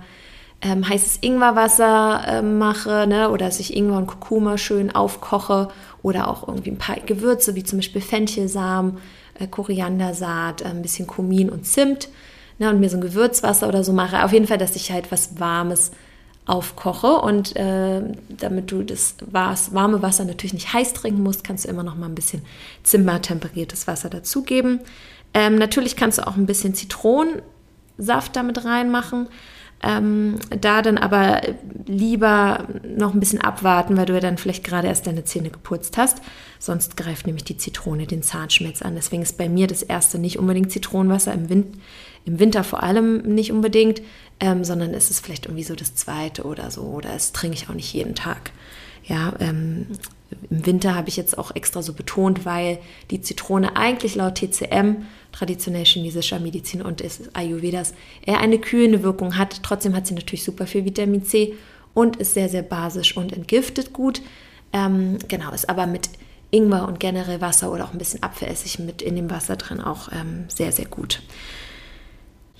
ähm, 0.63 0.89
heißes 0.89 1.19
Ingwerwasser 1.23 2.23
äh, 2.27 2.43
mache 2.43 3.07
ne? 3.07 3.31
oder 3.31 3.47
dass 3.47 3.61
ich 3.61 3.77
Ingwer 3.77 3.97
und 3.97 4.07
Kurkuma 4.07 4.59
schön 4.59 4.95
aufkoche 4.95 5.69
oder 6.03 6.29
auch 6.29 6.49
irgendwie 6.49 6.71
ein 6.71 6.79
paar 6.79 6.97
Gewürze 6.97 7.55
wie 7.55 7.65
zum 7.65 7.79
Beispiel 7.79 8.01
Fenchelsamen, 8.01 8.99
äh, 9.39 9.47
Koriandersaat, 9.47 10.63
äh, 10.63 10.67
ein 10.67 10.83
bisschen 10.83 11.07
Kumin 11.07 11.51
und 11.51 11.67
Zimt 11.67 12.09
ne? 12.59 12.71
und 12.71 12.81
mir 12.81 12.89
so 12.89 12.97
ein 12.97 13.03
Gewürzwasser 13.03 13.69
oder 13.69 13.85
so 13.85 13.93
mache. 13.93 14.25
Auf 14.25 14.33
jeden 14.33 14.47
Fall, 14.47 14.59
dass 14.59 14.77
ich 14.77 14.93
halt 14.93 15.11
was 15.13 15.41
Warmes 15.41 15.91
aufkoche 16.47 17.21
und 17.21 17.55
äh, 17.57 18.03
damit 18.29 18.73
du 18.73 18.83
das 18.83 19.17
warme 19.31 20.03
Wasser 20.03 20.25
natürlich 20.25 20.55
nicht 20.55 20.73
heiß 20.73 20.95
trinken 20.95 21.23
musst, 21.23 21.45
kannst 21.45 21.65
du 21.65 21.69
immer 21.69 21.83
noch 21.83 21.97
mal 21.97 22.07
ein 22.07 22.15
bisschen 22.15 22.43
zimmertemperiertes 22.83 23.87
Wasser 23.87 24.11
dazugeben. 24.11 24.81
Ähm, 25.33 25.57
natürlich 25.57 25.97
kannst 25.97 26.19
du 26.19 26.27
auch 26.27 26.37
ein 26.37 26.47
bisschen 26.47 26.75
Zitronensaft 26.75 28.35
damit 28.35 28.65
reinmachen. 28.65 29.29
Ähm, 29.83 30.37
da 30.61 30.83
dann 30.83 30.99
aber 30.99 31.41
lieber 31.87 32.67
noch 32.85 33.15
ein 33.15 33.21
bisschen 33.21 33.41
abwarten, 33.41 33.97
weil 33.97 34.07
du 34.07 34.13
ja 34.13 34.21
dann 34.21 34.37
vielleicht 34.37 34.63
gerade 34.63 34.89
erst 34.89 35.07
deine 35.07 35.25
Zähne 35.25 35.49
geputzt 35.49 35.97
hast. 35.97 36.21
Sonst 36.59 36.99
greift 36.99 37.27
nämlich 37.27 37.45
die 37.45 37.57
Zitrone 37.57 38.07
den 38.07 38.23
Zahnschmelz 38.23 38.83
an. 38.83 38.95
Deswegen 38.95 39.23
ist 39.23 39.39
bei 39.39 39.49
mir 39.49 39.67
das 39.67 39.83
erste 39.83 40.19
nicht 40.19 40.39
unbedingt 40.39 40.71
Zitronenwasser, 40.71 41.33
im, 41.33 41.49
Wind, 41.49 41.79
im 42.27 42.39
Winter 42.39 42.63
vor 42.63 42.83
allem 42.83 43.23
nicht 43.23 43.53
unbedingt, 43.53 44.03
ähm, 44.39 44.65
sondern 44.65 44.93
es 44.93 45.11
ist 45.11 45.25
vielleicht 45.25 45.47
irgendwie 45.47 45.65
so 45.65 45.75
das 45.75 45.95
zweite 45.95 46.45
oder 46.45 46.71
so. 46.71 46.83
Oder 46.83 47.15
es 47.15 47.33
trinke 47.33 47.57
ich 47.57 47.71
auch 47.71 47.75
nicht 47.75 47.93
jeden 47.95 48.15
Tag. 48.15 48.53
Ja, 49.11 49.33
ähm, 49.41 49.87
im 50.51 50.67
Winter 50.67 50.95
habe 50.95 51.09
ich 51.09 51.17
jetzt 51.17 51.37
auch 51.37 51.57
extra 51.57 51.83
so 51.83 51.95
betont, 51.95 52.45
weil 52.45 52.79
die 53.11 53.21
Zitrone 53.21 53.75
eigentlich 53.75 54.15
laut 54.15 54.37
TCM, 54.37 55.05
traditionell 55.33 55.85
chinesischer 55.85 56.39
Medizin 56.39 56.81
und 56.81 57.01
ist 57.01 57.35
Ayurvedas, 57.35 57.93
eher 58.25 58.39
eine 58.39 58.61
kühlende 58.61 59.03
Wirkung 59.03 59.37
hat. 59.37 59.65
Trotzdem 59.65 59.97
hat 59.97 60.07
sie 60.07 60.15
natürlich 60.15 60.45
super 60.45 60.69
viel 60.69 60.85
Vitamin 60.85 61.25
C 61.25 61.55
und 61.93 62.19
ist 62.19 62.35
sehr, 62.35 62.49
sehr 62.49 62.63
basisch 62.63 63.17
und 63.17 63.33
entgiftet 63.33 63.93
gut. 63.93 64.23
Ähm, 64.73 65.19
genau, 65.27 65.51
ist 65.51 65.69
aber 65.69 65.89
mit 65.89 66.09
Ingwer 66.53 66.87
und 66.87 67.01
generell 67.01 67.41
Wasser 67.41 67.73
oder 67.73 67.87
auch 67.87 67.93
ein 67.93 67.99
bisschen 67.99 68.23
Apfelessig 68.23 68.79
mit 68.79 69.03
in 69.03 69.17
dem 69.17 69.29
Wasser 69.29 69.57
drin 69.57 69.81
auch 69.81 70.13
ähm, 70.13 70.45
sehr, 70.47 70.71
sehr 70.71 70.87
gut. 70.87 71.21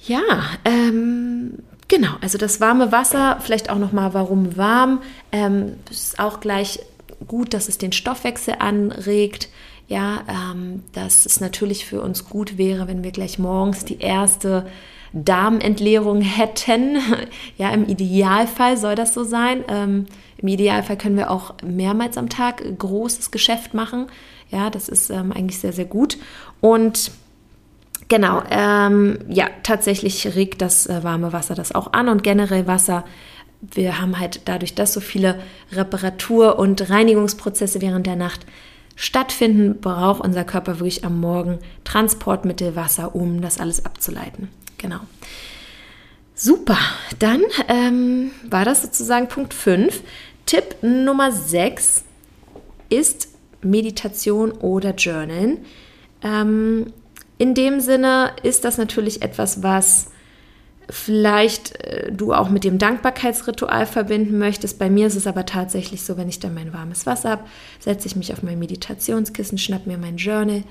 Ja, 0.05 0.23
ähm, 0.65 1.61
genau, 1.91 2.15
also 2.23 2.39
das 2.39 2.61
warme 2.61 2.93
Wasser, 2.93 3.39
vielleicht 3.43 3.69
auch 3.69 3.79
nochmal, 3.79 4.15
warum 4.15 4.57
warm, 4.57 5.03
ähm, 5.33 5.75
ist 5.91 6.19
auch 6.19 6.41
gleich 6.41 6.81
gut, 7.29 7.53
dass 7.53 7.69
es 7.69 7.77
den 7.77 7.93
Stoffwechsel 7.93 8.55
anregt. 8.59 9.51
Ja, 9.89 10.23
ähm, 10.29 10.85
dass 10.93 11.27
es 11.27 11.41
natürlich 11.41 11.85
für 11.85 12.01
uns 12.01 12.25
gut 12.25 12.57
wäre, 12.57 12.87
wenn 12.87 13.03
wir 13.03 13.11
gleich 13.11 13.41
morgens 13.41 13.85
die 13.85 13.99
erste 13.99 14.67
Darmentleerung 15.13 16.23
hätten. 16.23 16.99
Ja, 17.59 17.71
im 17.71 17.87
Idealfall 17.87 18.77
soll 18.77 18.95
das 18.95 19.13
so 19.13 19.25
sein. 19.25 19.65
Ähm, 19.69 20.07
Im 20.39 20.49
Idealfall 20.49 20.97
können 20.97 21.17
wir 21.17 21.31
auch 21.31 21.55
mehrmals 21.63 22.17
am 22.17 22.29
Tag 22.29 22.63
großes 22.79 23.33
Geschäft 23.33 23.75
machen. 23.75 24.07
Ja, 24.51 24.71
das 24.71 24.89
ist 24.89 25.11
ähm, 25.11 25.33
eigentlich 25.33 25.59
sehr, 25.59 25.73
sehr 25.73 25.85
gut. 25.85 26.17
Und 26.61 27.11
genau, 28.09 28.43
ähm, 28.51 29.19
ja, 29.29 29.49
tatsächlich 29.63 30.35
regt 30.35 30.63
das 30.63 30.87
äh, 30.87 31.03
warme 31.03 31.33
Wasser 31.33 31.55
das 31.55 31.75
auch 31.75 31.93
an 31.93 32.09
und 32.09 32.23
generell 32.23 32.67
Wasser. 32.67 33.05
Wir 33.61 34.01
haben 34.01 34.19
halt 34.19 34.43
dadurch, 34.47 34.75
dass 34.75 34.93
so 34.93 35.01
viele 35.01 35.39
Reparatur- 35.73 36.59
und 36.59 36.89
Reinigungsprozesse 36.89 37.81
während 37.81 38.07
der 38.07 38.17
Nacht 38.17 38.47
stattfinden, 38.97 39.81
braucht 39.81 40.21
unser 40.21 40.45
Körper 40.45 40.79
wirklich 40.79 41.05
am 41.05 41.21
Morgen 41.21 41.59
Transportmittel 41.85 42.77
Wasser, 42.77 43.15
um 43.15 43.41
das 43.41 43.59
alles 43.59 43.85
abzuleiten. 43.85 44.49
Genau. 44.79 45.01
Super, 46.35 46.79
dann 47.19 47.43
ähm, 47.69 48.31
war 48.49 48.65
das 48.65 48.83
sozusagen 48.83 49.29
Punkt 49.29 49.53
5. 49.53 50.03
Tipp 50.47 50.77
Nummer 50.83 51.33
6 51.33 52.05
ist 52.89 53.29
Meditation 53.63 54.53
oder 54.53 54.95
Journalen. 54.95 55.59
Ähm, 56.23 56.93
in 57.41 57.55
dem 57.55 57.81
Sinne 57.81 58.33
ist 58.43 58.67
das 58.67 58.77
natürlich 58.77 59.23
etwas, 59.23 59.63
was 59.63 60.11
vielleicht 60.91 61.75
äh, 61.81 62.13
du 62.13 62.35
auch 62.35 62.51
mit 62.51 62.65
dem 62.65 62.77
Dankbarkeitsritual 62.77 63.87
verbinden 63.87 64.37
möchtest. 64.39 64.79
Bei 64.79 64.91
mir 64.91 65.07
ist 65.07 65.17
es 65.17 65.27
aber 65.27 65.47
tatsächlich 65.47 66.03
so, 66.03 66.19
wenn 66.19 66.29
ich 66.29 66.39
dann 66.39 66.53
mein 66.53 66.75
warmes 66.75 67.07
Wasser 67.07 67.31
habe, 67.31 67.45
setze 67.79 68.09
ich 68.09 68.15
mich 68.15 68.35
auf 68.35 68.43
mein 68.43 68.59
Meditationskissen, 68.59 69.57
schnapp 69.57 69.87
mir 69.87 69.97
mein 69.97 70.19
Journal 70.19 70.65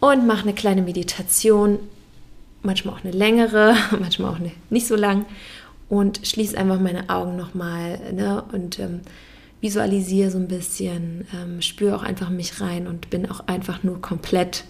und 0.00 0.26
mache 0.26 0.42
eine 0.42 0.52
kleine 0.52 0.82
Meditation, 0.82 1.78
manchmal 2.62 2.94
auch 2.94 3.02
eine 3.02 3.12
längere, 3.12 3.74
manchmal 3.98 4.32
auch 4.32 4.38
eine 4.38 4.52
nicht 4.68 4.86
so 4.86 4.96
lang 4.96 5.24
und 5.88 6.26
schließe 6.26 6.58
einfach 6.58 6.78
meine 6.78 7.08
Augen 7.08 7.36
nochmal 7.36 8.00
ne, 8.12 8.44
und 8.52 8.78
ähm, 8.80 9.00
visualisiere 9.62 10.30
so 10.30 10.36
ein 10.36 10.48
bisschen, 10.48 11.26
ähm, 11.34 11.62
spüre 11.62 11.96
auch 11.96 12.02
einfach 12.02 12.28
mich 12.28 12.60
rein 12.60 12.86
und 12.86 13.08
bin 13.08 13.30
auch 13.30 13.46
einfach 13.46 13.82
nur 13.82 14.02
komplett, 14.02 14.64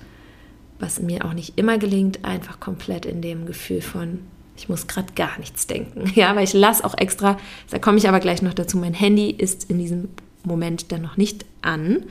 was 0.79 1.01
mir 1.01 1.25
auch 1.25 1.33
nicht 1.33 1.59
immer 1.59 1.79
gelingt, 1.79 2.25
einfach 2.25 2.61
komplett 2.61 3.07
in 3.07 3.23
dem 3.23 3.47
Gefühl 3.47 3.81
von 3.81 4.21
ich 4.57 4.69
muss 4.69 4.87
gerade 4.87 5.13
gar 5.15 5.39
nichts 5.39 5.67
denken. 5.67 6.11
Ja, 6.15 6.35
weil 6.35 6.45
ich 6.45 6.55
lasse 6.55 6.85
auch 6.85 6.97
extra, 6.97 7.39
da 7.71 7.79
komme 7.79 7.99
ich 7.99 8.09
aber 8.09 8.21
gleich 8.21 8.43
noch 8.43 8.55
dazu, 8.55 8.79
mein 8.79 8.95
Handy 8.95 9.31
ist 9.31 9.71
in 9.71 9.79
diesem 9.79 10.09
Moment 10.45 10.93
dann 10.93 11.03
noch 11.03 11.17
nicht 11.17 11.45
an. 11.63 12.05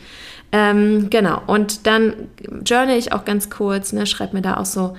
Ähm, 0.51 1.09
genau, 1.09 1.41
und 1.47 1.87
dann 1.87 2.13
journal 2.65 2.97
ich 2.97 3.13
auch 3.13 3.25
ganz 3.25 3.49
kurz, 3.49 3.93
ne, 3.93 4.05
schreibe 4.05 4.35
mir 4.35 4.41
da 4.41 4.57
auch 4.57 4.65
so 4.65 4.89
ein 4.89 4.97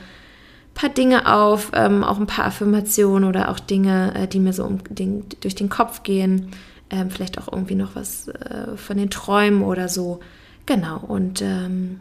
paar 0.74 0.90
Dinge 0.90 1.33
auf, 1.33 1.70
ähm, 1.74 2.02
auch 2.02 2.18
ein 2.18 2.26
paar 2.26 2.46
Affirmationen 2.46 3.29
oder 3.29 3.50
auch 3.50 3.61
Dinge, 3.61 4.14
äh, 4.14 4.26
die 4.26 4.40
mir 4.40 4.52
so 4.52 4.64
um 4.64 4.83
den, 4.88 5.24
durch 5.40 5.55
den 5.55 5.68
Kopf 5.68 6.02
gehen. 6.02 6.50
Ähm, 6.88 7.11
vielleicht 7.11 7.38
auch 7.38 7.52
irgendwie 7.52 7.74
noch 7.74 7.94
was 7.94 8.29
äh, 8.29 8.76
von 8.76 8.96
den 8.96 9.11
Träumen 9.11 9.62
oder 9.62 9.88
so. 9.88 10.20
Genau, 10.66 10.98
und 10.98 11.42
ähm, 11.42 12.00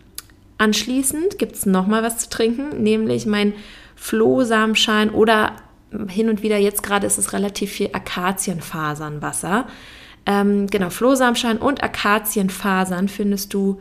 anschließend 0.58 1.38
gibt 1.38 1.56
es 1.56 1.66
nochmal 1.66 2.04
was 2.04 2.18
zu 2.18 2.30
trinken, 2.30 2.82
nämlich 2.82 3.26
mein 3.26 3.54
Flohsamenschein 3.96 5.10
oder 5.10 5.54
hin 6.10 6.30
und 6.30 6.44
wieder, 6.44 6.58
jetzt 6.58 6.84
gerade 6.84 7.08
ist 7.08 7.18
es 7.18 7.34
relativ 7.34 7.72
viel 7.72 7.90
Akazienfasernwasser. 7.94 9.68
Ähm, 10.26 10.68
genau, 10.68 10.90
Flohsamenschein 10.90 11.58
und 11.58 11.84
Akazienfasern 11.84 13.08
findest 13.08 13.54
du 13.54 13.80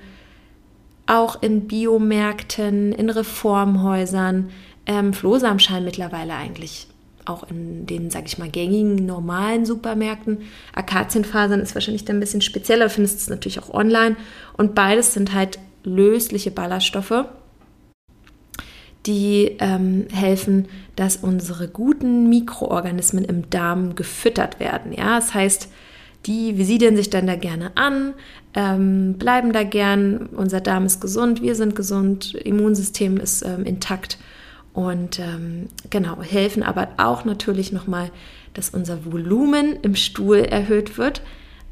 auch 1.06 1.42
in 1.42 1.66
Biomärkten, 1.66 2.92
in 2.92 3.10
Reformhäusern. 3.10 4.50
Ähm, 4.86 5.12
Flohsamenschein 5.12 5.84
mittlerweile 5.84 6.34
eigentlich 6.34 6.86
auch 7.24 7.48
in 7.48 7.86
den, 7.86 8.10
sag 8.10 8.26
ich 8.26 8.36
mal, 8.36 8.50
gängigen, 8.50 9.06
normalen 9.06 9.64
Supermärkten. 9.64 10.42
Akazienfasern 10.74 11.60
ist 11.60 11.74
wahrscheinlich 11.74 12.04
dann 12.04 12.16
ein 12.16 12.20
bisschen 12.20 12.42
spezieller, 12.42 12.90
findest 12.90 13.20
es 13.20 13.30
natürlich 13.30 13.58
auch 13.58 13.72
online. 13.72 14.16
Und 14.56 14.74
beides 14.74 15.14
sind 15.14 15.32
halt 15.32 15.58
lösliche 15.84 16.50
Ballaststoffe 16.50 17.26
die 19.06 19.56
ähm, 19.60 20.06
helfen, 20.12 20.66
dass 20.96 21.16
unsere 21.16 21.68
guten 21.68 22.28
Mikroorganismen 22.28 23.24
im 23.24 23.50
Darm 23.50 23.94
gefüttert 23.94 24.60
werden. 24.60 24.92
Ja, 24.92 25.16
das 25.16 25.34
heißt, 25.34 25.68
die 26.26 26.64
siedeln 26.64 26.96
sich 26.96 27.10
dann 27.10 27.26
da 27.26 27.36
gerne 27.36 27.72
an, 27.76 28.14
ähm, 28.54 29.14
bleiben 29.18 29.52
da 29.52 29.62
gern. 29.62 30.28
Unser 30.34 30.60
Darm 30.60 30.86
ist 30.86 31.00
gesund, 31.00 31.42
wir 31.42 31.54
sind 31.54 31.76
gesund, 31.76 32.34
Immunsystem 32.34 33.18
ist 33.18 33.42
ähm, 33.42 33.64
intakt 33.64 34.18
und 34.72 35.18
ähm, 35.18 35.68
genau 35.90 36.22
helfen 36.22 36.62
aber 36.62 36.88
auch 36.96 37.24
natürlich 37.24 37.72
nochmal, 37.72 38.10
dass 38.54 38.70
unser 38.70 39.04
Volumen 39.04 39.76
im 39.82 39.96
Stuhl 39.96 40.38
erhöht 40.38 40.96
wird 40.96 41.20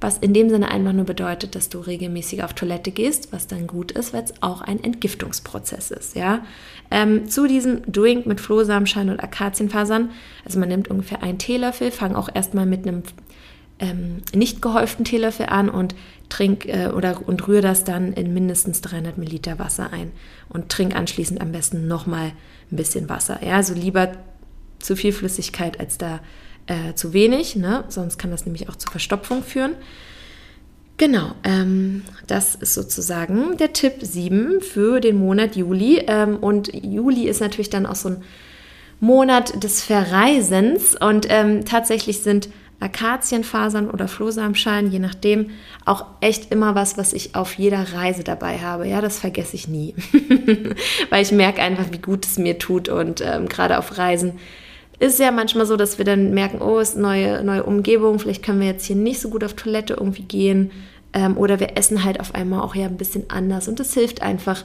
was 0.03 0.19
in 0.19 0.35
dem 0.35 0.49
Sinne 0.51 0.71
einfach 0.71 0.93
nur 0.93 1.05
bedeutet, 1.05 1.55
dass 1.55 1.69
du 1.69 1.79
regelmäßig 1.79 2.43
auf 2.43 2.55
Toilette 2.55 2.91
gehst, 2.91 3.33
was 3.33 3.47
dann 3.47 3.67
gut 3.67 3.93
ist, 3.93 4.13
weil 4.13 4.25
es 4.25 4.35
auch 4.41 4.61
ein 4.63 4.83
Entgiftungsprozess 4.83 5.91
ist. 5.91 6.17
Ja? 6.17 6.45
Ähm, 6.91 7.29
zu 7.29 7.47
diesem 7.47 7.83
Drink 7.91 8.27
mit 8.27 8.41
Flohsamenschein 8.41 9.11
und 9.11 9.23
Akazienfasern, 9.23 10.11
also 10.45 10.59
man 10.59 10.69
nimmt 10.69 10.89
ungefähr 10.89 11.23
einen 11.23 11.39
Teelöffel, 11.39 11.91
fang 11.91 12.15
auch 12.15 12.29
erstmal 12.33 12.67
mit 12.67 12.87
einem 12.87 13.03
ähm, 13.79 14.23
nicht 14.35 14.63
gehäuften 14.63 15.05
Teelöffel 15.05 15.47
an 15.47 15.69
und 15.69 15.95
trink 16.29 16.67
äh, 16.67 16.89
oder 16.89 17.21
und 17.27 17.47
rühre 17.49 17.63
das 17.63 17.85
dann 17.85 18.13
in 18.13 18.33
mindestens 18.33 18.81
300 18.81 19.19
Milliliter 19.19 19.59
Wasser 19.59 19.93
ein 19.93 20.13
und 20.49 20.69
trink 20.69 20.95
anschließend 20.95 21.41
am 21.41 21.53
besten 21.53 21.89
nochmal 21.89 22.33
ein 22.71 22.77
bisschen 22.77 23.09
Wasser. 23.09 23.41
Ja, 23.45 23.57
also 23.57 23.75
lieber 23.75 24.13
zu 24.79 24.97
viel 24.97 25.13
Flüssigkeit 25.13 25.81
als 25.81 25.99
da 25.99 26.21
äh, 26.67 26.95
zu 26.95 27.13
wenig, 27.13 27.57
ne? 27.57 27.85
sonst 27.89 28.19
kann 28.19 28.31
das 28.31 28.47
nämlich 28.47 28.69
auch 28.69 28.77
zu 28.77 28.91
Verstopfung 28.91 29.43
führen. 29.43 29.75
Genau, 30.97 31.33
ähm, 31.43 32.03
das 32.27 32.55
ist 32.55 32.75
sozusagen 32.75 33.57
der 33.57 33.73
Tipp 33.73 33.95
7 34.01 34.61
für 34.61 35.01
den 35.01 35.17
Monat 35.17 35.57
Juli. 35.57 36.05
Ähm, 36.07 36.37
und 36.37 36.73
Juli 36.73 37.27
ist 37.29 37.41
natürlich 37.41 37.71
dann 37.71 37.87
auch 37.87 37.97
so 37.97 38.11
ein 38.11 38.23
Monat 39.01 39.65
des 39.65 39.83
Verreisens 39.83 40.95
und 40.95 41.27
ähm, 41.29 41.65
tatsächlich 41.65 42.21
sind 42.21 42.51
Akazienfasern 42.79 43.91
oder 43.91 44.07
Flohsamenschalen, 44.07 44.91
je 44.91 44.99
nachdem, 44.99 45.51
auch 45.85 46.07
echt 46.21 46.53
immer 46.53 46.75
was, 46.75 46.99
was 46.99 47.13
ich 47.13 47.35
auf 47.35 47.55
jeder 47.55 47.95
Reise 47.95 48.23
dabei 48.23 48.59
habe. 48.59 48.87
Ja, 48.87 49.01
das 49.01 49.19
vergesse 49.19 49.57
ich 49.57 49.69
nie, 49.69 49.95
weil 51.11 51.23
ich 51.23 51.33
merke 51.33 51.63
einfach, 51.63 51.87
wie 51.91 51.99
gut 51.99 52.27
es 52.27 52.39
mir 52.39 52.59
tut 52.59 52.89
und 52.89 53.21
ähm, 53.21 53.49
gerade 53.49 53.79
auf 53.79 53.99
Reisen 53.99 54.39
ist 55.03 55.19
ja 55.19 55.33
manchmal 55.33 55.67
so, 55.67 55.77
dass 55.77 55.99
wir 55.99 56.05
dann 56.05 56.33
merken, 56.33 56.63
oh, 56.63 56.79
es 56.79 56.91
ist 56.91 56.97
neue, 56.97 57.43
neue 57.43 57.65
Umgebung, 57.65 58.21
vielleicht 58.21 58.45
können 58.45 58.61
wir 58.61 58.69
jetzt 58.69 58.87
hier 58.87 58.95
nicht 58.95 59.21
so 59.21 59.31
gut 59.31 59.43
auf 59.43 59.55
Toilette 59.55 59.95
irgendwie 59.95 60.23
gehen. 60.23 60.71
Ähm, 61.13 61.37
oder 61.37 61.59
wir 61.59 61.77
essen 61.77 62.05
halt 62.05 62.21
auf 62.21 62.37
einmal 62.37 62.61
auch 62.61 62.77
ja 62.77 62.87
ein 62.87 62.97
bisschen 62.97 63.29
anders. 63.29 63.67
Und 63.67 63.81
das 63.81 63.95
hilft 63.95 64.23
einfach, 64.23 64.65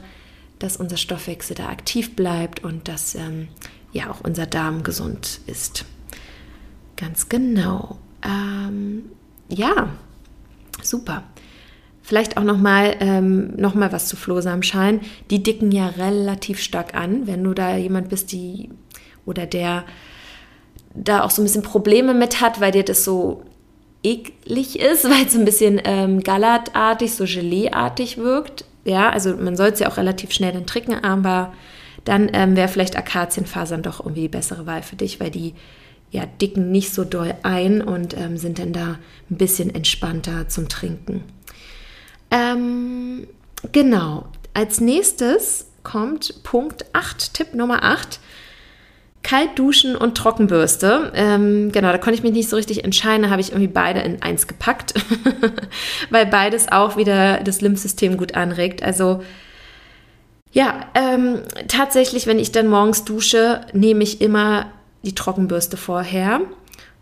dass 0.59 0.77
unser 0.77 0.97
Stoffwechsel 0.97 1.55
da 1.55 1.69
aktiv 1.69 2.15
bleibt 2.15 2.63
und 2.63 2.87
dass 2.87 3.15
ähm, 3.15 3.47
ja 3.91 4.11
auch 4.11 4.21
unser 4.21 4.45
Darm 4.45 4.83
gesund 4.83 5.39
ist. 5.47 5.85
Ganz 6.97 7.29
genau. 7.29 7.97
Ähm, 8.23 9.05
ja, 9.49 9.89
super. 10.83 11.23
Vielleicht 12.03 12.37
auch 12.37 12.43
nochmal 12.43 12.95
ähm, 12.99 13.55
noch 13.55 13.75
was 13.75 14.07
zu 14.07 14.15
Flohsamenschalen. 14.15 15.01
Die 15.31 15.41
dicken 15.41 15.71
ja 15.71 15.87
relativ 15.87 16.59
stark 16.59 16.93
an. 16.93 17.25
Wenn 17.25 17.43
du 17.43 17.55
da 17.55 17.75
jemand 17.75 18.09
bist, 18.09 18.31
die 18.31 18.69
oder 19.25 19.47
der 19.47 19.83
da 21.03 21.23
auch 21.23 21.31
so 21.31 21.41
ein 21.41 21.45
bisschen 21.45 21.61
Probleme 21.61 22.13
mit 22.13 22.41
hat, 22.41 22.59
weil 22.59 22.71
dir 22.71 22.83
das 22.83 23.03
so 23.03 23.43
eklig 24.03 24.79
ist, 24.79 25.03
weil 25.09 25.25
es 25.25 25.33
so 25.33 25.39
ein 25.39 25.45
bisschen 25.45 25.81
ähm, 25.83 26.21
galatartig, 26.21 27.13
so 27.13 27.25
Gelee-artig 27.25 28.17
wirkt. 28.17 28.65
Ja, 28.85 29.09
also 29.09 29.35
man 29.35 29.57
soll 29.57 29.69
es 29.69 29.79
ja 29.79 29.89
auch 29.89 29.97
relativ 29.97 30.31
schnell 30.31 30.53
dann 30.53 30.65
trinken, 30.65 30.93
aber 31.03 31.53
dann 32.05 32.29
ähm, 32.31 32.55
wäre 32.55 32.69
vielleicht 32.69 32.97
Akazienfasern 32.97 33.83
doch 33.83 33.99
irgendwie 33.99 34.21
die 34.21 34.27
bessere 34.29 34.65
Wahl 34.65 34.81
für 34.81 34.95
dich, 34.95 35.19
weil 35.19 35.29
die 35.29 35.53
ja 36.09 36.25
dicken 36.25 36.71
nicht 36.71 36.93
so 36.93 37.03
doll 37.03 37.35
ein 37.43 37.81
und 37.81 38.15
ähm, 38.15 38.37
sind 38.37 38.59
dann 38.59 38.71
da 38.71 38.97
ein 39.29 39.37
bisschen 39.37 39.75
entspannter 39.75 40.47
zum 40.47 40.69
Trinken. 40.69 41.23
Ähm, 42.31 43.27
genau. 43.73 44.27
Als 44.53 44.79
nächstes 44.79 45.67
kommt 45.83 46.43
Punkt 46.43 46.85
8, 46.93 47.33
Tipp 47.33 47.53
Nummer 47.53 47.83
8. 47.83 48.19
Kalt 49.27 49.59
duschen 49.59 49.97
und 49.97 50.15
Trockenbürste. 50.15 51.11
Ähm, 51.13 51.73
genau, 51.73 51.91
da 51.91 51.97
konnte 51.97 52.17
ich 52.17 52.23
mich 52.23 52.31
nicht 52.31 52.47
so 52.47 52.55
richtig 52.55 52.85
entscheiden. 52.85 53.23
Da 53.23 53.29
habe 53.29 53.41
ich 53.41 53.49
irgendwie 53.49 53.67
beide 53.67 53.99
in 53.99 54.21
eins 54.21 54.47
gepackt, 54.47 54.93
weil 56.09 56.27
beides 56.27 56.71
auch 56.71 56.95
wieder 56.95 57.41
das 57.43 57.59
Lymphsystem 57.59 58.15
gut 58.15 58.35
anregt. 58.35 58.83
Also 58.83 59.21
ja, 60.53 60.79
ähm, 60.95 61.41
tatsächlich, 61.67 62.25
wenn 62.25 62.39
ich 62.39 62.53
dann 62.53 62.67
morgens 62.67 63.03
dusche, 63.03 63.65
nehme 63.73 64.01
ich 64.01 64.21
immer 64.21 64.67
die 65.03 65.13
Trockenbürste 65.13 65.75
vorher 65.75 66.39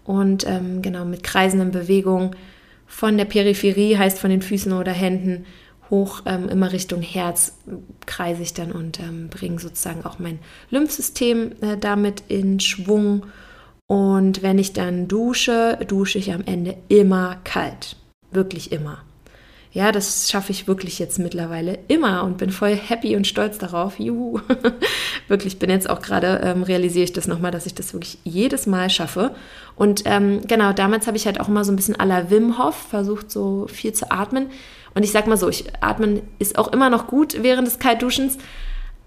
und 0.04 0.48
ähm, 0.48 0.82
genau 0.82 1.06
mit 1.06 1.22
kreisenden 1.22 1.70
Bewegungen 1.70 2.36
von 2.88 3.20
der 3.20 3.26
Peripherie, 3.26 4.00
heißt 4.00 4.18
von 4.18 4.32
den 4.32 4.42
Füßen 4.42 4.74
oder 4.74 4.94
Händen, 4.94 5.46
hoch 5.90 6.22
ähm, 6.26 6.50
immer 6.50 6.72
Richtung 6.72 7.02
Herz 7.02 7.54
kreise 8.06 8.42
ich 8.42 8.54
dann 8.54 8.72
und 8.72 9.00
ähm, 9.00 9.30
bringe 9.30 9.60
sozusagen 9.60 10.06
auch 10.06 10.20
mein 10.20 10.40
Lymphsystem 10.70 11.54
äh, 11.62 11.78
damit 11.78 12.24
in 12.28 12.60
Schwung. 12.60 13.24
Und 13.88 14.42
wenn 14.42 14.58
ich 14.58 14.74
dann 14.74 15.08
dusche, 15.08 15.78
dusche 15.88 16.18
ich 16.18 16.34
am 16.34 16.44
Ende 16.46 16.76
immer 16.88 17.38
kalt. 17.44 17.98
Wirklich 18.32 18.72
immer. 18.72 19.04
Ja, 19.76 19.92
das 19.92 20.32
schaffe 20.32 20.54
ich 20.54 20.70
wirklich 20.70 21.00
jetzt 21.00 21.20
mittlerweile 21.20 21.78
immer 21.90 22.24
und 22.24 22.38
bin 22.38 22.50
voll 22.50 22.78
happy 22.78 23.18
und 23.18 23.28
stolz 23.28 23.58
darauf. 23.58 24.00
Juhu. 24.00 24.40
wirklich, 25.28 25.60
bin 25.60 25.70
jetzt 25.70 25.90
auch 25.90 26.02
gerade, 26.02 26.40
ähm, 26.46 26.64
realisiere 26.64 27.04
ich 27.04 27.12
das 27.12 27.28
nochmal, 27.28 27.52
dass 27.52 27.66
ich 27.66 27.76
das 27.76 27.92
wirklich 27.92 28.18
jedes 28.24 28.68
Mal 28.68 28.90
schaffe. 28.90 29.36
Und 29.76 30.04
ähm, 30.06 30.40
genau, 30.48 30.72
damals 30.72 31.08
habe 31.08 31.18
ich 31.18 31.26
halt 31.26 31.42
auch 31.42 31.50
immer 31.50 31.66
so 31.66 31.74
ein 31.74 31.76
bisschen 31.76 31.98
à 31.98 32.06
la 32.06 32.32
Wim 32.32 32.58
Hof 32.58 32.76
versucht, 32.76 33.30
so 33.30 33.68
viel 33.68 33.92
zu 33.92 34.10
atmen. 34.12 34.48
Und 34.96 35.04
ich 35.04 35.12
sag 35.12 35.28
mal 35.28 35.38
so, 35.38 35.50
ich 35.50 35.66
atmen 35.82 36.22
ist 36.40 36.58
auch 36.58 36.72
immer 36.72 36.90
noch 36.90 37.08
gut 37.08 37.44
während 37.44 37.68
des 37.68 37.80
Kaltduschens. 37.80 38.38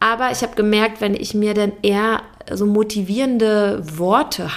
Aber 0.01 0.31
ich 0.31 0.43
habe 0.43 0.55
gemerkt, 0.55 1.01
wenn 1.01 1.15
ich 1.15 1.35
mir 1.35 1.55
dann 1.55 1.73
eher 1.83 2.23
so 2.53 2.67
motivierende 2.67 3.83
Worte 3.99 4.49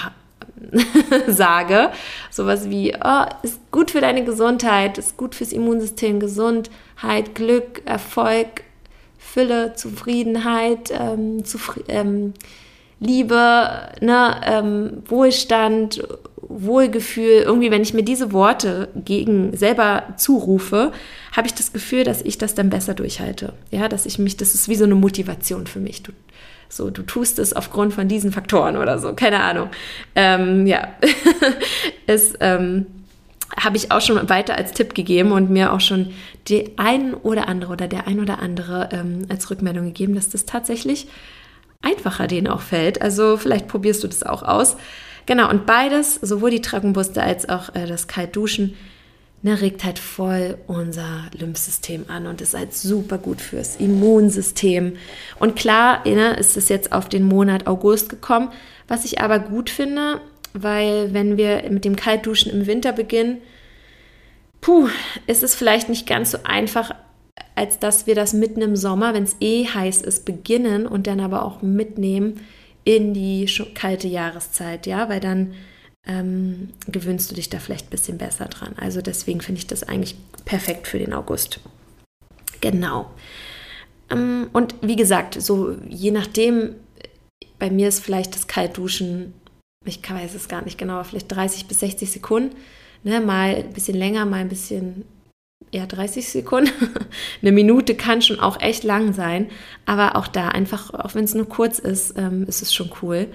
sage, 1.27 1.89
sowas 2.29 2.69
wie, 2.69 2.93
oh, 3.03 3.25
ist 3.41 3.59
gut 3.71 3.91
für 3.91 4.01
deine 4.01 4.23
Gesundheit, 4.23 4.97
ist 4.97 5.17
gut 5.17 5.33
fürs 5.33 5.51
Immunsystem, 5.51 6.19
Gesundheit, 6.19 7.33
Glück, 7.33 7.81
Erfolg, 7.85 8.63
Fülle, 9.17 9.73
Zufriedenheit, 9.73 10.91
ähm, 10.91 11.43
Zufri 11.45 11.83
ähm, 11.87 12.33
Liebe, 12.99 13.89
ne, 13.99 14.41
ähm, 14.45 15.03
Wohlstand, 15.07 16.03
Wohlgefühl, 16.59 17.43
irgendwie, 17.45 17.71
wenn 17.71 17.81
ich 17.81 17.93
mir 17.93 18.03
diese 18.03 18.31
Worte 18.33 18.89
gegen 18.95 19.55
selber 19.55 20.03
zurufe, 20.17 20.91
habe 21.35 21.47
ich 21.47 21.53
das 21.53 21.73
Gefühl, 21.73 22.03
dass 22.03 22.21
ich 22.21 22.37
das 22.37 22.55
dann 22.55 22.69
besser 22.69 22.93
durchhalte. 22.93 23.53
Ja, 23.71 23.87
dass 23.87 24.05
ich 24.05 24.19
mich, 24.19 24.37
das 24.37 24.55
ist 24.55 24.67
wie 24.67 24.75
so 24.75 24.85
eine 24.85 24.95
Motivation 24.95 25.67
für 25.67 25.79
mich. 25.79 26.03
Du, 26.03 26.11
so, 26.69 26.89
du 26.89 27.01
tust 27.03 27.39
es 27.39 27.53
aufgrund 27.53 27.93
von 27.93 28.07
diesen 28.07 28.31
Faktoren 28.31 28.77
oder 28.77 28.99
so, 28.99 29.13
keine 29.13 29.41
Ahnung. 29.41 29.69
Ähm, 30.15 30.67
ja, 30.67 30.89
es 32.07 32.33
ähm, 32.39 32.85
habe 33.57 33.77
ich 33.77 33.91
auch 33.91 34.01
schon 34.01 34.29
weiter 34.29 34.55
als 34.55 34.71
Tipp 34.71 34.95
gegeben 34.95 35.31
und 35.31 35.49
mir 35.49 35.73
auch 35.73 35.81
schon 35.81 36.13
die 36.47 36.77
ein 36.77 37.13
oder 37.13 37.47
andere 37.47 37.73
oder 37.73 37.87
der 37.87 38.07
ein 38.07 38.19
oder 38.19 38.39
andere 38.39 38.89
ähm, 38.91 39.25
als 39.29 39.49
Rückmeldung 39.49 39.85
gegeben, 39.85 40.15
dass 40.15 40.29
das 40.29 40.45
tatsächlich 40.45 41.07
einfacher 41.81 42.27
denen 42.27 42.47
auch 42.47 42.61
fällt. 42.61 43.01
Also 43.01 43.37
vielleicht 43.37 43.67
probierst 43.67 44.03
du 44.03 44.07
das 44.07 44.23
auch 44.23 44.43
aus. 44.43 44.77
Genau, 45.25 45.49
und 45.49 45.65
beides, 45.65 46.15
sowohl 46.15 46.51
die 46.51 46.61
Trockenbuste 46.61 47.21
als 47.21 47.47
auch 47.47 47.73
äh, 47.75 47.85
das 47.85 48.07
Kaltduschen, 48.07 48.75
ne, 49.43 49.61
regt 49.61 49.83
halt 49.83 49.99
voll 49.99 50.57
unser 50.67 51.25
Lymphsystem 51.37 52.05
an 52.07 52.27
und 52.27 52.41
ist 52.41 52.55
halt 52.55 52.73
super 52.73 53.17
gut 53.17 53.41
fürs 53.41 53.75
Immunsystem. 53.77 54.93
Und 55.39 55.55
klar 55.55 56.07
ne, 56.07 56.35
ist 56.37 56.57
es 56.57 56.69
jetzt 56.69 56.91
auf 56.91 57.09
den 57.09 57.23
Monat 57.23 57.67
August 57.67 58.09
gekommen, 58.09 58.49
was 58.87 59.05
ich 59.05 59.21
aber 59.21 59.39
gut 59.39 59.69
finde, 59.69 60.21
weil 60.53 61.13
wenn 61.13 61.37
wir 61.37 61.63
mit 61.69 61.85
dem 61.85 61.95
Kaltduschen 61.95 62.51
im 62.51 62.67
Winter 62.67 62.91
beginnen, 62.91 63.37
puh, 64.59 64.89
ist 65.27 65.43
es 65.43 65.55
vielleicht 65.55 65.89
nicht 65.89 66.07
ganz 66.07 66.31
so 66.31 66.39
einfach, 66.43 66.91
als 67.55 67.79
dass 67.79 68.05
wir 68.05 68.15
das 68.15 68.33
mitten 68.33 68.61
im 68.61 68.75
Sommer, 68.75 69.13
wenn 69.13 69.23
es 69.23 69.37
eh 69.39 69.65
heiß 69.65 70.01
ist, 70.01 70.25
beginnen 70.25 70.85
und 70.85 71.07
dann 71.07 71.19
aber 71.19 71.45
auch 71.45 71.61
mitnehmen 71.61 72.39
in 72.83 73.13
die 73.13 73.45
kalte 73.75 74.07
Jahreszeit, 74.07 74.87
ja, 74.87 75.09
weil 75.09 75.19
dann 75.19 75.53
ähm, 76.07 76.69
gewöhnst 76.87 77.29
du 77.29 77.35
dich 77.35 77.49
da 77.49 77.59
vielleicht 77.59 77.87
ein 77.87 77.91
bisschen 77.91 78.17
besser 78.17 78.45
dran. 78.45 78.73
Also 78.77 79.01
deswegen 79.01 79.41
finde 79.41 79.59
ich 79.59 79.67
das 79.67 79.83
eigentlich 79.83 80.15
perfekt 80.45 80.87
für 80.87 80.99
den 80.99 81.13
August. 81.13 81.59
Genau. 82.59 83.11
Ähm, 84.09 84.49
und 84.53 84.75
wie 84.81 84.95
gesagt, 84.95 85.39
so 85.41 85.75
je 85.87 86.11
nachdem, 86.11 86.75
bei 87.59 87.69
mir 87.69 87.87
ist 87.87 88.03
vielleicht 88.03 88.35
das 88.35 88.47
Kaltduschen, 88.47 89.33
ich 89.85 89.99
weiß 90.07 90.35
es 90.35 90.47
gar 90.47 90.63
nicht 90.63 90.77
genau, 90.77 91.03
vielleicht 91.03 91.31
30 91.31 91.67
bis 91.67 91.79
60 91.79 92.11
Sekunden. 92.11 92.55
Ne, 93.03 93.19
mal 93.19 93.55
ein 93.55 93.73
bisschen 93.73 93.97
länger, 93.97 94.25
mal 94.25 94.41
ein 94.41 94.49
bisschen 94.49 95.05
ja, 95.71 95.85
30 95.85 96.27
Sekunden. 96.27 96.71
Eine 97.41 97.51
Minute 97.51 97.95
kann 97.95 98.21
schon 98.21 98.39
auch 98.39 98.59
echt 98.59 98.83
lang 98.83 99.13
sein, 99.13 99.49
aber 99.85 100.15
auch 100.15 100.27
da 100.27 100.49
einfach, 100.49 100.93
auch 100.93 101.15
wenn 101.15 101.25
es 101.25 101.35
nur 101.35 101.47
kurz 101.47 101.79
ist, 101.79 102.17
ähm, 102.17 102.45
ist 102.47 102.61
es 102.61 102.73
schon 102.73 102.91
cool. 103.01 103.27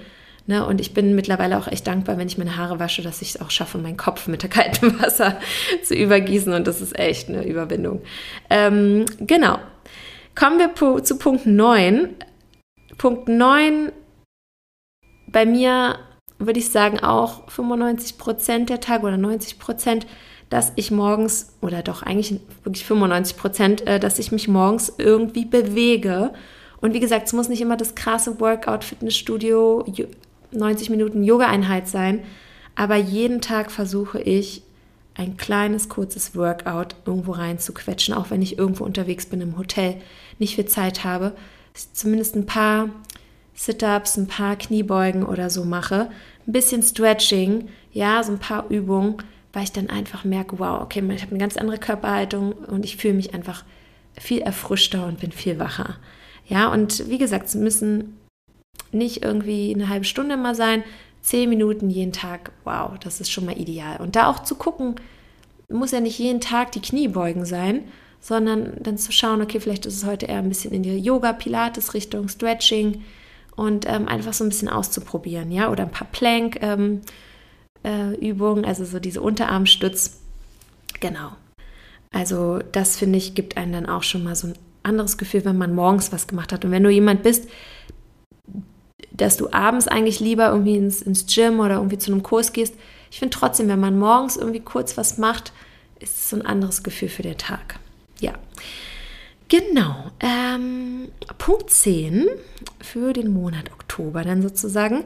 Ne? 0.45 0.65
Und 0.65 0.79
ich 0.79 0.93
bin 0.93 1.15
mittlerweile 1.15 1.57
auch 1.57 1.67
echt 1.67 1.87
dankbar, 1.87 2.17
wenn 2.17 2.27
ich 2.27 2.37
meine 2.37 2.55
Haare 2.55 2.79
wasche, 2.79 3.01
dass 3.01 3.21
ich 3.21 3.35
es 3.35 3.41
auch 3.41 3.51
schaffe, 3.51 3.77
meinen 3.77 3.97
Kopf 3.97 4.27
mit 4.27 4.49
kaltem 4.49 4.99
Wasser 5.01 5.39
zu 5.83 5.93
übergießen. 5.93 6.53
Und 6.53 6.67
das 6.67 6.81
ist 6.81 6.97
echt 6.97 7.29
eine 7.29 7.45
Überwindung. 7.45 8.01
Ähm, 8.49 9.05
genau. 9.19 9.59
Kommen 10.35 10.59
wir 10.59 11.03
zu 11.03 11.17
Punkt 11.17 11.45
9. 11.45 12.15
Punkt 12.97 13.27
9 13.27 13.91
bei 15.27 15.45
mir 15.45 15.99
würde 16.39 16.59
ich 16.59 16.69
sagen 16.69 16.99
auch 16.99 17.49
95 17.49 18.17
Prozent 18.17 18.69
der 18.69 18.79
Tage 18.79 19.05
oder 19.05 19.17
90 19.17 19.59
Prozent 19.59 20.07
dass 20.49 20.71
ich 20.75 20.91
morgens, 20.91 21.53
oder 21.61 21.83
doch 21.83 22.03
eigentlich 22.03 22.39
wirklich 22.63 22.85
95 22.85 23.37
Prozent, 23.37 23.87
äh, 23.87 23.99
dass 23.99 24.19
ich 24.19 24.31
mich 24.31 24.47
morgens 24.47 24.93
irgendwie 24.97 25.45
bewege. 25.45 26.31
Und 26.79 26.93
wie 26.93 26.99
gesagt, 26.99 27.27
es 27.27 27.33
muss 27.33 27.49
nicht 27.49 27.61
immer 27.61 27.77
das 27.77 27.95
krasse 27.95 28.39
Workout, 28.39 28.83
Fitnessstudio, 28.83 29.85
90 30.51 30.89
Minuten 30.89 31.23
Yoga-Einheit 31.23 31.87
sein, 31.87 32.23
aber 32.75 32.95
jeden 32.95 33.41
Tag 33.41 33.71
versuche 33.71 34.21
ich, 34.21 34.63
ein 35.15 35.35
kleines, 35.35 35.89
kurzes 35.89 36.35
Workout 36.35 36.95
irgendwo 37.05 37.31
rein 37.31 37.57
zu 37.57 37.73
quetschen, 37.73 38.13
auch 38.13 38.29
wenn 38.29 38.43
ich 38.43 38.59
irgendwo 38.59 38.83
unterwegs 38.83 39.25
bin 39.25 39.41
im 39.41 39.57
Hotel, 39.57 39.95
nicht 40.37 40.55
viel 40.55 40.67
Zeit 40.67 41.03
habe, 41.03 41.33
zumindest 41.73 42.35
ein 42.35 42.45
paar 42.45 42.89
Sit-ups, 43.55 44.17
ein 44.17 44.27
paar 44.27 44.55
Kniebeugen 44.55 45.23
oder 45.25 45.49
so 45.49 45.65
mache, 45.65 46.11
ein 46.47 46.51
bisschen 46.51 46.83
Stretching, 46.83 47.67
ja, 47.91 48.21
so 48.21 48.33
ein 48.33 48.39
paar 48.39 48.69
Übungen, 48.69 49.17
weil 49.57 49.63
ich 49.63 49.71
dann 49.71 49.89
einfach 49.89 50.23
merke, 50.23 50.59
wow, 50.59 50.83
okay, 50.83 50.99
ich 51.15 51.23
habe 51.23 51.31
eine 51.31 51.39
ganz 51.39 51.57
andere 51.57 51.79
Körperhaltung 51.79 52.51
und 52.51 52.85
ich 52.85 52.95
fühle 52.95 53.15
mich 53.15 53.33
einfach 53.33 53.65
viel 54.15 54.39
erfrischter 54.41 55.07
und 55.07 55.19
bin 55.19 55.31
viel 55.31 55.57
wacher. 55.57 55.97
Ja, 56.47 56.71
und 56.71 57.09
wie 57.09 57.17
gesagt, 57.17 57.47
es 57.47 57.55
müssen 57.55 58.19
nicht 58.91 59.23
irgendwie 59.23 59.73
eine 59.73 59.89
halbe 59.89 60.05
Stunde 60.05 60.37
mal 60.37 60.53
sein, 60.53 60.83
zehn 61.21 61.49
Minuten 61.49 61.89
jeden 61.89 62.11
Tag, 62.11 62.51
wow, 62.65 62.99
das 62.99 63.19
ist 63.19 63.31
schon 63.31 63.47
mal 63.47 63.59
ideal. 63.59 63.99
Und 63.99 64.15
da 64.15 64.29
auch 64.29 64.43
zu 64.43 64.53
gucken, 64.53 64.97
muss 65.69 65.89
ja 65.89 66.01
nicht 66.01 66.19
jeden 66.19 66.39
Tag 66.39 66.71
die 66.73 66.79
Kniebeugen 66.79 67.43
sein, 67.43 67.85
sondern 68.19 68.73
dann 68.79 68.99
zu 68.99 69.11
schauen, 69.11 69.41
okay, 69.41 69.59
vielleicht 69.59 69.87
ist 69.87 69.97
es 69.97 70.05
heute 70.05 70.27
eher 70.27 70.37
ein 70.37 70.49
bisschen 70.49 70.71
in 70.71 70.83
die 70.83 70.99
Yoga-Pilates-Richtung, 70.99 72.27
Stretching 72.29 73.03
und 73.55 73.89
ähm, 73.89 74.07
einfach 74.07 74.33
so 74.33 74.43
ein 74.43 74.49
bisschen 74.49 74.69
auszuprobieren, 74.69 75.51
ja, 75.51 75.71
oder 75.71 75.81
ein 75.81 75.91
paar 75.91 76.09
Plank. 76.11 76.59
Ähm, 76.61 77.01
äh, 77.87 78.13
Übung, 78.15 78.65
also 78.65 78.83
so 78.85 78.99
diese 78.99 79.21
Unterarmstütz. 79.21 80.19
Genau. 80.99 81.31
Also 82.11 82.59
das 82.71 82.97
finde 82.97 83.17
ich 83.17 83.35
gibt 83.35 83.57
einem 83.57 83.71
dann 83.71 83.85
auch 83.85 84.03
schon 84.03 84.23
mal 84.23 84.35
so 84.35 84.47
ein 84.47 84.55
anderes 84.83 85.17
Gefühl, 85.17 85.45
wenn 85.45 85.57
man 85.57 85.73
morgens 85.73 86.11
was 86.11 86.27
gemacht 86.27 86.51
hat. 86.51 86.65
Und 86.65 86.71
wenn 86.71 86.83
du 86.83 86.89
jemand 86.89 87.23
bist, 87.23 87.49
dass 89.11 89.37
du 89.37 89.51
abends 89.51 89.87
eigentlich 89.87 90.19
lieber 90.19 90.49
irgendwie 90.49 90.77
ins, 90.77 91.01
ins 91.01 91.25
Gym 91.25 91.59
oder 91.59 91.75
irgendwie 91.75 91.97
zu 91.97 92.11
einem 92.11 92.23
Kurs 92.23 92.53
gehst, 92.53 92.75
ich 93.11 93.19
finde 93.19 93.37
trotzdem, 93.37 93.67
wenn 93.67 93.79
man 93.79 93.97
morgens 93.97 94.37
irgendwie 94.37 94.59
kurz 94.59 94.97
was 94.97 95.17
macht, 95.17 95.53
ist 95.99 96.17
es 96.17 96.29
so 96.29 96.35
ein 96.35 96.45
anderes 96.45 96.83
Gefühl 96.83 97.09
für 97.09 97.23
den 97.23 97.37
Tag. 97.37 97.79
Ja. 98.19 98.33
Genau. 99.49 100.11
Ähm, 100.19 101.09
Punkt 101.37 101.69
10 101.69 102.27
für 102.81 103.13
den 103.13 103.31
Monat 103.31 103.71
Oktober 103.71 104.23
dann 104.23 104.41
sozusagen 104.41 105.05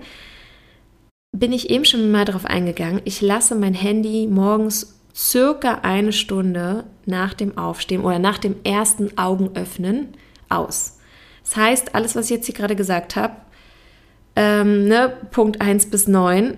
bin 1.32 1.54
ich 1.54 1.70
eben 1.70 1.86
schon 1.86 2.12
mal 2.12 2.26
darauf 2.26 2.46
eingegangen. 2.46 3.02
Ich 3.06 3.22
lasse 3.22 3.56
mein 3.56 3.74
Handy 3.74 4.28
morgens 4.28 5.00
circa 5.15 5.80
eine 5.82 6.13
Stunde 6.13 6.86
nach 7.06 7.34
dem 7.34 7.58
Aufstehen 7.58 8.02
oder 8.02 8.20
nach 8.20 8.38
dem 8.38 8.56
ersten 8.63 9.17
Augenöffnen 9.17 10.10
aus. 10.50 11.00
Das 11.44 11.56
heißt, 11.56 11.96
alles, 11.96 12.15
was 12.15 12.26
ich 12.26 12.38
jetzt 12.38 12.46
hier 12.46 12.56
gerade 12.56 12.76
gesagt 12.76 13.15
habe, 13.15 13.36
ähm, 14.36 14.88
ne, 14.88 15.13
Punkt 15.32 15.62
1 15.62 15.89
bis 15.89 16.08
9, 16.08 16.58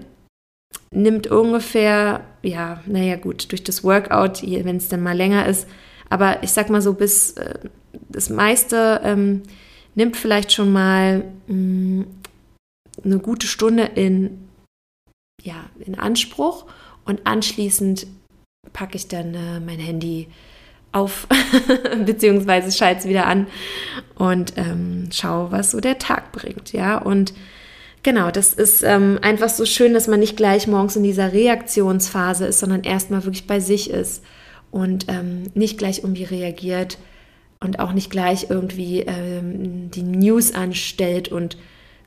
nimmt 0.91 1.27
ungefähr, 1.27 2.21
ja, 2.43 2.81
naja 2.85 3.15
gut, 3.15 3.51
durch 3.51 3.63
das 3.63 3.83
Workout, 3.83 4.43
wenn 4.43 4.77
es 4.77 4.89
dann 4.89 5.01
mal 5.01 5.17
länger 5.17 5.47
ist, 5.47 5.67
aber 6.09 6.43
ich 6.43 6.51
sag 6.51 6.69
mal 6.69 6.81
so 6.81 6.93
bis 6.93 7.31
äh, 7.37 7.59
das 8.09 8.29
meiste 8.29 9.01
ähm, 9.03 9.43
nimmt 9.95 10.17
vielleicht 10.17 10.51
schon 10.51 10.71
mal 10.71 11.23
mh, 11.47 11.55
mm, 11.55 12.05
eine 13.03 13.19
gute 13.19 13.47
Stunde 13.47 13.83
in 13.95 14.43
ja, 15.43 15.55
in 15.79 15.95
Anspruch. 15.95 16.65
Und 17.05 17.27
anschließend 17.27 18.07
packe 18.71 18.95
ich 18.95 19.07
dann 19.07 19.35
äh, 19.35 19.59
mein 19.59 19.79
Handy 19.79 20.27
auf, 20.91 21.27
beziehungsweise 22.05 22.71
schalte 22.71 23.01
es 23.01 23.07
wieder 23.07 23.27
an 23.27 23.47
und 24.15 24.53
ähm, 24.57 25.09
schaue, 25.11 25.51
was 25.51 25.71
so 25.71 25.79
der 25.79 25.97
Tag 25.97 26.31
bringt, 26.31 26.71
ja, 26.71 26.99
und 26.99 27.33
genau, 28.03 28.29
das 28.29 28.53
ist 28.53 28.83
ähm, 28.83 29.17
einfach 29.23 29.49
so 29.49 29.65
schön, 29.65 29.95
dass 29.95 30.07
man 30.07 30.19
nicht 30.19 30.37
gleich 30.37 30.67
morgens 30.67 30.95
in 30.95 31.01
dieser 31.01 31.33
Reaktionsphase 31.33 32.45
ist, 32.45 32.59
sondern 32.59 32.83
erstmal 32.83 33.23
wirklich 33.25 33.47
bei 33.47 33.59
sich 33.59 33.89
ist 33.89 34.23
und 34.69 35.05
ähm, 35.07 35.49
nicht 35.55 35.79
gleich 35.79 35.99
irgendwie 36.03 36.25
reagiert, 36.25 36.99
und 37.63 37.79
auch 37.79 37.93
nicht 37.93 38.11
gleich 38.11 38.47
irgendwie 38.49 39.01
ähm, 39.01 39.89
die 39.89 40.03
News 40.03 40.53
anstellt 40.53 41.29
und 41.29 41.57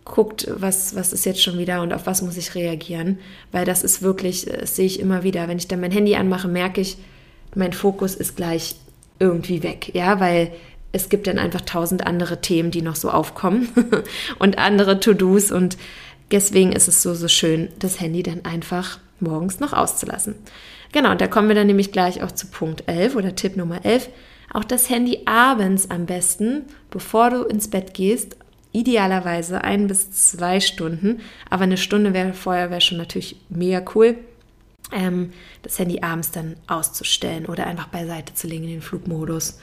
guckt, 0.06 0.46
was, 0.50 0.94
was 0.94 1.12
ist 1.12 1.26
jetzt 1.26 1.42
schon 1.42 1.58
wieder 1.58 1.82
und 1.82 1.92
auf 1.92 2.06
was 2.06 2.22
muss 2.22 2.38
ich 2.38 2.54
reagieren. 2.54 3.18
Weil 3.52 3.66
das 3.66 3.82
ist 3.82 4.00
wirklich, 4.00 4.46
das 4.46 4.76
sehe 4.76 4.86
ich 4.86 5.00
immer 5.00 5.22
wieder. 5.22 5.48
Wenn 5.48 5.58
ich 5.58 5.68
dann 5.68 5.80
mein 5.80 5.90
Handy 5.90 6.16
anmache, 6.16 6.48
merke 6.48 6.80
ich, 6.80 6.96
mein 7.54 7.74
Fokus 7.74 8.14
ist 8.14 8.36
gleich 8.36 8.76
irgendwie 9.18 9.62
weg. 9.62 9.94
Ja, 9.94 10.20
weil 10.20 10.52
es 10.92 11.08
gibt 11.08 11.26
dann 11.26 11.38
einfach 11.38 11.60
tausend 11.60 12.06
andere 12.06 12.40
Themen, 12.40 12.70
die 12.70 12.82
noch 12.82 12.96
so 12.96 13.10
aufkommen 13.10 13.68
und 14.38 14.58
andere 14.58 15.00
To-Dos 15.00 15.50
und 15.50 15.76
deswegen 16.30 16.72
ist 16.72 16.88
es 16.88 17.02
so, 17.02 17.14
so 17.14 17.28
schön, 17.28 17.68
das 17.78 18.00
Handy 18.00 18.22
dann 18.22 18.44
einfach 18.44 18.98
morgens 19.20 19.60
noch 19.60 19.72
auszulassen. 19.72 20.36
Genau, 20.92 21.10
und 21.10 21.20
da 21.20 21.26
kommen 21.26 21.48
wir 21.48 21.54
dann 21.54 21.66
nämlich 21.66 21.92
gleich 21.92 22.22
auch 22.22 22.32
zu 22.32 22.46
Punkt 22.46 22.84
11 22.86 23.16
oder 23.16 23.34
Tipp 23.34 23.56
Nummer 23.56 23.84
11. 23.84 24.08
Auch 24.52 24.64
das 24.64 24.88
Handy 24.88 25.22
abends 25.26 25.90
am 25.90 26.06
besten, 26.06 26.64
bevor 26.90 27.30
du 27.30 27.42
ins 27.42 27.68
Bett 27.68 27.92
gehst, 27.92 28.36
idealerweise 28.76 29.64
ein 29.64 29.86
bis 29.86 30.10
zwei 30.10 30.60
Stunden, 30.60 31.20
aber 31.48 31.64
eine 31.64 31.78
Stunde 31.78 32.12
wäre 32.12 32.34
vorher 32.34 32.70
wäre 32.70 32.80
schon 32.80 32.98
natürlich 32.98 33.36
mega 33.48 33.82
cool, 33.94 34.18
ähm, 34.92 35.32
das 35.62 35.78
Handy 35.78 36.00
abends 36.02 36.30
dann 36.30 36.56
auszustellen 36.66 37.46
oder 37.46 37.66
einfach 37.66 37.88
beiseite 37.88 38.34
zu 38.34 38.46
legen 38.46 38.64
in 38.64 38.70
den 38.70 38.82
Flugmodus. 38.82 39.58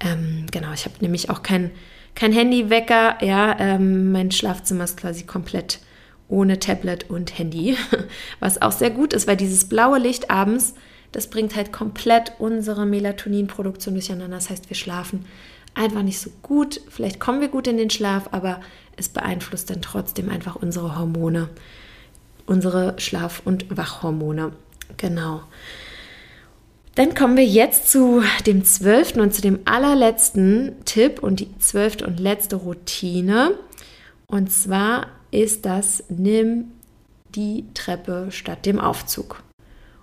Ähm, 0.00 0.46
genau, 0.50 0.72
ich 0.72 0.84
habe 0.84 0.96
nämlich 1.00 1.30
auch 1.30 1.42
kein, 1.42 1.70
kein 2.14 2.32
Handywecker, 2.32 3.24
ja, 3.24 3.58
ähm, 3.58 4.12
mein 4.12 4.30
Schlafzimmer 4.30 4.84
ist 4.84 4.98
quasi 4.98 5.24
komplett 5.24 5.80
ohne 6.28 6.58
Tablet 6.58 7.08
und 7.08 7.38
Handy, 7.38 7.76
was 8.40 8.60
auch 8.60 8.72
sehr 8.72 8.90
gut 8.90 9.14
ist, 9.14 9.26
weil 9.26 9.36
dieses 9.36 9.68
blaue 9.68 9.98
Licht 9.98 10.30
abends, 10.30 10.74
das 11.10 11.30
bringt 11.30 11.56
halt 11.56 11.72
komplett 11.72 12.32
unsere 12.38 12.84
Melatoninproduktion 12.84 13.94
durcheinander. 13.94 14.36
Das 14.36 14.50
heißt, 14.50 14.68
wir 14.68 14.76
schlafen 14.76 15.24
einfach 15.74 16.02
nicht 16.02 16.20
so 16.20 16.30
gut. 16.42 16.80
Vielleicht 16.88 17.20
kommen 17.20 17.40
wir 17.40 17.48
gut 17.48 17.66
in 17.66 17.76
den 17.76 17.90
Schlaf, 17.90 18.28
aber 18.32 18.60
es 18.96 19.08
beeinflusst 19.08 19.70
dann 19.70 19.82
trotzdem 19.82 20.28
einfach 20.28 20.56
unsere 20.56 20.98
Hormone, 20.98 21.48
unsere 22.46 22.94
Schlaf- 22.98 23.42
und 23.44 23.76
Wachhormone. 23.76 24.52
Genau. 24.96 25.42
Dann 26.94 27.14
kommen 27.14 27.36
wir 27.36 27.46
jetzt 27.46 27.92
zu 27.92 28.22
dem 28.44 28.64
zwölften 28.64 29.20
und 29.20 29.32
zu 29.32 29.40
dem 29.40 29.60
allerletzten 29.66 30.84
Tipp 30.84 31.22
und 31.22 31.38
die 31.38 31.56
zwölfte 31.58 32.04
und 32.04 32.18
letzte 32.18 32.56
Routine. 32.56 33.52
Und 34.26 34.50
zwar 34.50 35.06
ist 35.30 35.64
das, 35.64 36.02
nimm 36.08 36.72
die 37.36 37.66
Treppe 37.74 38.28
statt 38.30 38.66
dem 38.66 38.80
Aufzug. 38.80 39.44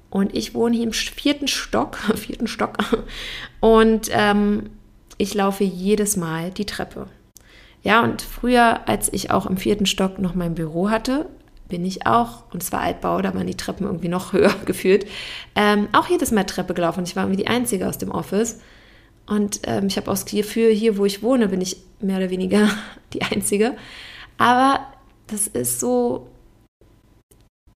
Und 0.10 0.34
ich 0.34 0.54
wohne 0.54 0.78
hier 0.78 0.86
im 0.86 0.94
vierten 0.94 1.50
Stock, 1.50 1.98
vierten 2.16 2.48
Stock. 2.48 2.78
Und 3.60 4.08
ähm, 4.12 4.70
ich 5.18 5.34
laufe 5.34 5.64
jedes 5.64 6.18
Mal 6.18 6.52
die 6.52 6.66
Treppe. 6.66 7.08
Ja, 7.84 8.04
und 8.04 8.22
früher, 8.22 8.88
als 8.88 9.14
ich 9.14 9.32
auch 9.32 9.46
im 9.46 9.58
vierten 9.58 9.86
Stock 9.86 10.18
noch 10.18 10.34
mein 10.34 10.56
Büro 10.56 10.90
hatte, 10.90 11.28
bin 11.68 11.86
ich 11.86 12.06
auch, 12.06 12.44
und 12.52 12.64
es 12.64 12.72
war 12.72 12.82
Altbau, 12.82 13.22
da 13.22 13.34
waren 13.34 13.48
die 13.48 13.56
Treppen 13.56 13.86
irgendwie 13.86 14.08
noch 14.08 14.34
höher 14.34 14.54
gefühlt, 14.66 15.06
ähm, 15.56 15.88
auch 15.94 16.08
jedes 16.08 16.32
Mal 16.32 16.46
Treppe 16.46 16.74
gelaufen. 16.74 17.04
Ich 17.04 17.16
war 17.16 17.24
irgendwie 17.24 17.44
die 17.44 17.50
Einzige 17.50 17.88
aus 17.88 17.98
dem 17.98 18.12
Office. 18.12 18.60
Und 19.28 19.62
ähm, 19.64 19.88
ich 19.88 19.98
habe 19.98 20.08
auch 20.08 20.16
das 20.16 20.26
Gefühl, 20.26 20.72
hier, 20.72 20.98
wo 20.98 21.06
ich 21.06 21.24
wohne, 21.24 21.48
bin 21.48 21.62
ich 21.62 21.78
mehr 22.00 22.18
oder 22.18 22.30
weniger 22.30 22.70
die 23.14 23.24
Einzige. 23.24 23.76
Aber 24.38 24.80
das 25.28 25.48
ist 25.48 25.80
so. 25.80 26.28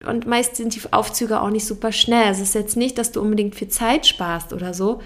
Und 0.06 0.28
meist 0.28 0.56
sind 0.56 0.76
die 0.76 0.94
Aufzüge 0.94 1.42
auch 1.42 1.50
nicht 1.50 1.66
super 1.66 1.92
schnell. 1.92 2.26
Also 2.26 2.42
es 2.42 2.50
ist 2.50 2.56
jetzt 2.56 2.78
nicht, 2.78 2.98
dass 2.98 3.12
du 3.12 3.22
unbedingt 3.22 3.56
viel 3.56 3.68
Zeit 3.68 4.08
sparst 4.08 4.54
oder 4.54 4.74
so. 4.74 5.02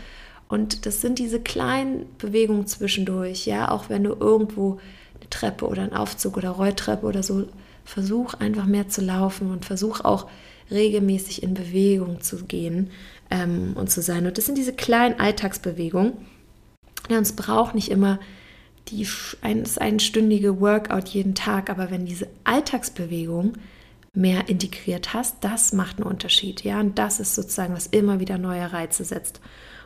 Und 0.47 0.85
das 0.85 1.01
sind 1.01 1.19
diese 1.19 1.39
kleinen 1.39 2.05
Bewegungen 2.17 2.67
zwischendurch, 2.67 3.45
ja, 3.45 3.71
auch 3.71 3.89
wenn 3.89 4.03
du 4.03 4.11
irgendwo 4.13 4.79
eine 5.19 5.29
Treppe 5.29 5.67
oder 5.67 5.83
einen 5.83 5.93
Aufzug 5.93 6.37
oder 6.37 6.51
Rolltreppe 6.51 7.05
oder 7.05 7.23
so, 7.23 7.47
versuch 7.85 8.35
einfach 8.35 8.65
mehr 8.65 8.87
zu 8.87 9.01
laufen 9.01 9.51
und 9.51 9.65
versuch 9.65 10.01
auch 10.01 10.27
regelmäßig 10.71 11.43
in 11.43 11.53
Bewegung 11.53 12.21
zu 12.21 12.45
gehen 12.45 12.91
ähm, 13.29 13.73
und 13.75 13.89
zu 13.89 14.01
sein. 14.01 14.25
Und 14.25 14.37
das 14.37 14.45
sind 14.45 14.57
diese 14.57 14.73
kleinen 14.73 15.19
Alltagsbewegungen. 15.19 16.13
Ja, 17.09 17.17
und 17.17 17.23
es 17.23 17.33
braucht 17.33 17.75
nicht 17.75 17.89
immer 17.89 18.19
die, 18.89 19.07
ein, 19.41 19.63
das 19.63 19.77
einstündige 19.77 20.59
Workout 20.59 21.09
jeden 21.09 21.35
Tag, 21.35 21.69
aber 21.69 21.91
wenn 21.91 22.05
diese 22.05 22.27
Alltagsbewegung 22.43 23.53
mehr 24.13 24.47
integriert 24.47 25.13
hast, 25.13 25.37
das 25.41 25.73
macht 25.73 25.97
einen 25.97 26.07
Unterschied. 26.07 26.63
Ja, 26.63 26.79
und 26.79 26.99
das 26.99 27.19
ist 27.19 27.35
sozusagen, 27.35 27.73
was 27.73 27.87
immer 27.87 28.19
wieder 28.19 28.37
neue 28.37 28.71
Reize 28.71 29.03
setzt. 29.03 29.41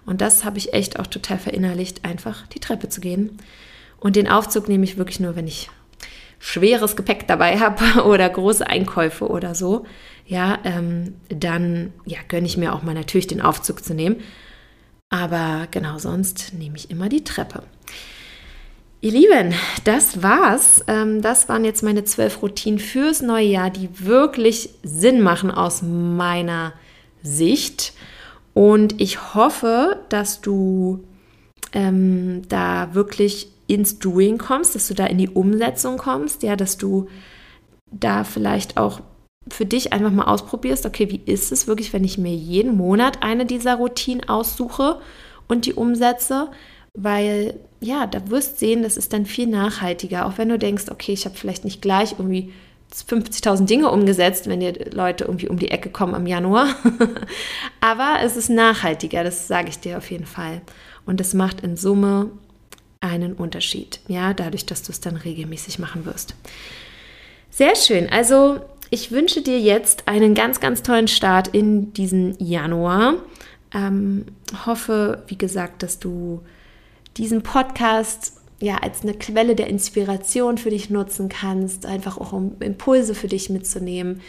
Und 0.07 0.21
das 0.21 0.45
habe 0.45 0.57
ich 0.57 0.73
echt 0.73 0.99
auch 0.99 1.05
total 1.05 1.37
verinnerlicht, 1.37 2.05
einfach 2.05 2.47
die 2.47 2.59
Treppe 2.59 2.87
zu 2.87 3.01
gehen. 3.01 3.37
Und 3.99 4.15
den 4.15 4.29
Aufzug 4.29 4.69
nehme 4.69 4.85
ich 4.85 4.97
wirklich 4.97 5.19
nur, 5.19 5.35
wenn 5.35 5.47
ich 5.47 5.69
schweres 6.39 6.95
Gepäck 6.95 7.27
dabei 7.27 7.59
habe 7.59 8.03
oder 8.05 8.27
große 8.27 8.65
Einkäufe 8.65 9.27
oder 9.27 9.53
so. 9.53 9.85
Ja, 10.25 10.59
ähm, 10.63 11.15
dann 11.29 11.91
ja, 12.05 12.19
gönne 12.27 12.47
ich 12.47 12.57
mir 12.57 12.73
auch 12.73 12.83
mal 12.83 12.95
natürlich 12.95 13.27
den 13.27 13.41
Aufzug 13.41 13.83
zu 13.83 13.93
nehmen. 13.93 14.21
Aber 15.09 15.67
genau 15.71 15.97
sonst 15.97 16.53
nehme 16.53 16.77
ich 16.77 16.89
immer 16.89 17.09
die 17.09 17.25
Treppe. 17.25 17.63
Ihr 19.01 19.11
Lieben, 19.11 19.53
das 19.83 20.23
war's. 20.23 20.85
Ähm, 20.87 21.21
das 21.21 21.49
waren 21.49 21.65
jetzt 21.65 21.83
meine 21.83 22.05
zwölf 22.05 22.41
Routinen 22.41 22.79
fürs 22.79 23.21
neue 23.21 23.45
Jahr, 23.45 23.69
die 23.69 23.89
wirklich 23.99 24.69
Sinn 24.83 25.21
machen 25.21 25.51
aus 25.51 25.81
meiner 25.81 26.71
Sicht. 27.23 27.93
Und 28.57 28.99
ich 28.99 29.35
hoffe, 29.35 29.99
dass 30.09 30.41
du 30.41 31.03
ähm, 31.73 32.41
da 32.49 32.95
wirklich 32.95 33.49
ins 33.67 33.99
Doing 33.99 34.39
kommst, 34.39 34.73
dass 34.73 34.87
du 34.87 34.95
da 34.95 35.05
in 35.05 35.19
die 35.19 35.29
Umsetzung 35.29 35.99
kommst, 35.99 36.41
ja, 36.41 36.55
dass 36.55 36.75
du 36.75 37.05
da 37.91 38.23
vielleicht 38.23 38.77
auch 38.77 39.01
für 39.47 39.67
dich 39.67 39.93
einfach 39.93 40.09
mal 40.09 40.25
ausprobierst, 40.25 40.87
okay, 40.87 41.11
wie 41.11 41.21
ist 41.31 41.51
es 41.51 41.67
wirklich, 41.67 41.93
wenn 41.93 42.03
ich 42.03 42.17
mir 42.17 42.33
jeden 42.33 42.75
Monat 42.75 43.21
eine 43.21 43.45
dieser 43.45 43.75
Routinen 43.75 44.27
aussuche 44.27 45.01
und 45.47 45.67
die 45.67 45.75
umsetze? 45.75 46.49
Weil 46.95 47.59
ja, 47.79 48.07
da 48.07 48.27
wirst 48.31 48.57
sehen, 48.57 48.81
das 48.81 48.97
ist 48.97 49.13
dann 49.13 49.27
viel 49.27 49.45
nachhaltiger, 49.45 50.25
auch 50.25 50.39
wenn 50.39 50.49
du 50.49 50.57
denkst, 50.57 50.85
okay, 50.89 51.13
ich 51.13 51.25
habe 51.25 51.35
vielleicht 51.35 51.63
nicht 51.63 51.83
gleich 51.83 52.13
irgendwie 52.13 52.51
50.000 52.93 53.65
Dinge 53.65 53.91
umgesetzt, 53.91 54.47
wenn 54.47 54.59
dir 54.59 54.73
Leute 54.91 55.25
irgendwie 55.25 55.49
um 55.49 55.59
die 55.59 55.71
Ecke 55.71 55.89
kommen 55.89 56.15
im 56.15 56.27
Januar. 56.27 56.75
Aber 57.81 58.17
es 58.23 58.37
ist 58.37 58.49
nachhaltiger, 58.49 59.23
das 59.23 59.47
sage 59.47 59.69
ich 59.69 59.79
dir 59.79 59.97
auf 59.97 60.09
jeden 60.09 60.25
Fall. 60.25 60.61
Und 61.05 61.21
es 61.21 61.33
macht 61.33 61.61
in 61.61 61.77
Summe 61.77 62.31
einen 62.99 63.33
Unterschied, 63.33 63.99
ja, 64.07 64.33
dadurch, 64.33 64.65
dass 64.65 64.83
du 64.83 64.91
es 64.91 64.99
dann 64.99 65.15
regelmäßig 65.15 65.79
machen 65.79 66.05
wirst. 66.05 66.35
Sehr 67.49 67.75
schön. 67.75 68.09
Also, 68.09 68.59
ich 68.89 69.11
wünsche 69.11 69.41
dir 69.41 69.59
jetzt 69.59 70.07
einen 70.07 70.33
ganz, 70.33 70.59
ganz 70.59 70.81
tollen 70.81 71.07
Start 71.07 71.49
in 71.49 71.93
diesen 71.93 72.37
Januar. 72.39 73.15
Ähm, 73.73 74.25
hoffe, 74.65 75.23
wie 75.27 75.37
gesagt, 75.37 75.83
dass 75.83 75.99
du 75.99 76.41
diesen 77.17 77.41
Podcast 77.41 78.36
ja, 78.59 78.77
als 78.77 79.03
eine 79.03 79.13
Quelle 79.13 79.55
der 79.55 79.67
Inspiration 79.67 80.57
für 80.57 80.71
dich 80.71 80.89
nutzen 80.89 81.29
kannst, 81.29 81.85
einfach 81.85 82.17
auch 82.17 82.33
um 82.33 82.55
Impulse 82.59 83.13
für 83.13 83.27
dich 83.27 83.49
mitzunehmen. 83.49 84.21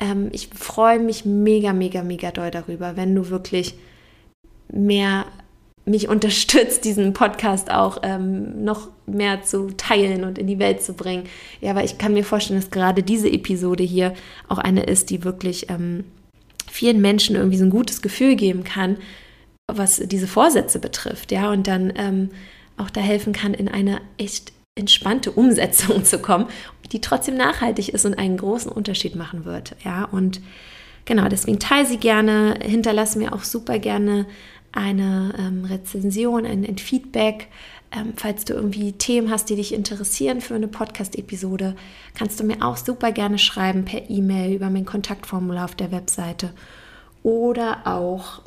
Ähm, 0.00 0.28
ich 0.32 0.48
freue 0.48 0.98
mich 0.98 1.24
mega, 1.24 1.72
mega, 1.72 2.02
mega 2.02 2.30
doll 2.30 2.50
darüber, 2.50 2.96
wenn 2.96 3.14
du 3.14 3.30
wirklich 3.30 3.74
mehr 4.72 5.26
mich 5.84 6.08
unterstützt, 6.08 6.84
diesen 6.84 7.12
Podcast 7.12 7.70
auch 7.70 7.98
ähm, 8.02 8.64
noch 8.64 8.88
mehr 9.06 9.42
zu 9.42 9.68
teilen 9.76 10.24
und 10.24 10.36
in 10.36 10.48
die 10.48 10.58
Welt 10.58 10.82
zu 10.82 10.94
bringen. 10.94 11.24
Ja, 11.60 11.76
weil 11.76 11.84
ich 11.84 11.96
kann 11.96 12.12
mir 12.12 12.24
vorstellen, 12.24 12.60
dass 12.60 12.70
gerade 12.70 13.04
diese 13.04 13.30
Episode 13.30 13.84
hier 13.84 14.14
auch 14.48 14.58
eine 14.58 14.82
ist, 14.82 15.10
die 15.10 15.22
wirklich 15.22 15.70
ähm, 15.70 16.04
vielen 16.68 17.00
Menschen 17.00 17.36
irgendwie 17.36 17.58
so 17.58 17.64
ein 17.64 17.70
gutes 17.70 18.02
Gefühl 18.02 18.34
geben 18.34 18.64
kann, 18.64 18.96
was 19.72 19.98
diese 19.98 20.26
Vorsätze 20.26 20.80
betrifft. 20.80 21.30
Ja, 21.30 21.52
und 21.52 21.68
dann 21.68 21.92
ähm, 21.96 22.30
auch 22.76 22.90
da 22.90 23.00
helfen 23.00 23.32
kann, 23.32 23.54
in 23.54 23.68
eine 23.68 24.00
echt 24.18 24.52
entspannte 24.78 25.32
Umsetzung 25.32 26.04
zu 26.04 26.18
kommen, 26.18 26.46
die 26.92 27.00
trotzdem 27.00 27.36
nachhaltig 27.36 27.88
ist 27.88 28.04
und 28.04 28.14
einen 28.14 28.36
großen 28.36 28.70
Unterschied 28.70 29.16
machen 29.16 29.44
wird. 29.44 29.74
Ja, 29.84 30.04
und 30.04 30.40
genau, 31.04 31.28
deswegen 31.28 31.58
teile 31.58 31.86
sie 31.86 31.98
gerne, 31.98 32.58
hinterlasse 32.62 33.18
mir 33.18 33.32
auch 33.32 33.42
super 33.42 33.78
gerne 33.78 34.26
eine 34.72 35.34
ähm, 35.38 35.64
Rezension, 35.64 36.44
ein, 36.44 36.64
ein 36.64 36.78
Feedback. 36.78 37.48
Ähm, 37.92 38.12
falls 38.16 38.44
du 38.44 38.52
irgendwie 38.52 38.92
Themen 38.92 39.30
hast, 39.30 39.48
die 39.48 39.56
dich 39.56 39.72
interessieren 39.72 40.40
für 40.40 40.54
eine 40.54 40.68
Podcast-Episode, 40.68 41.76
kannst 42.14 42.38
du 42.38 42.44
mir 42.44 42.62
auch 42.62 42.76
super 42.76 43.12
gerne 43.12 43.38
schreiben 43.38 43.84
per 43.84 44.10
E-Mail 44.10 44.54
über 44.54 44.68
mein 44.70 44.84
Kontaktformular 44.84 45.64
auf 45.64 45.74
der 45.74 45.92
Webseite 45.92 46.52
oder 47.22 47.86
auch 47.86 48.42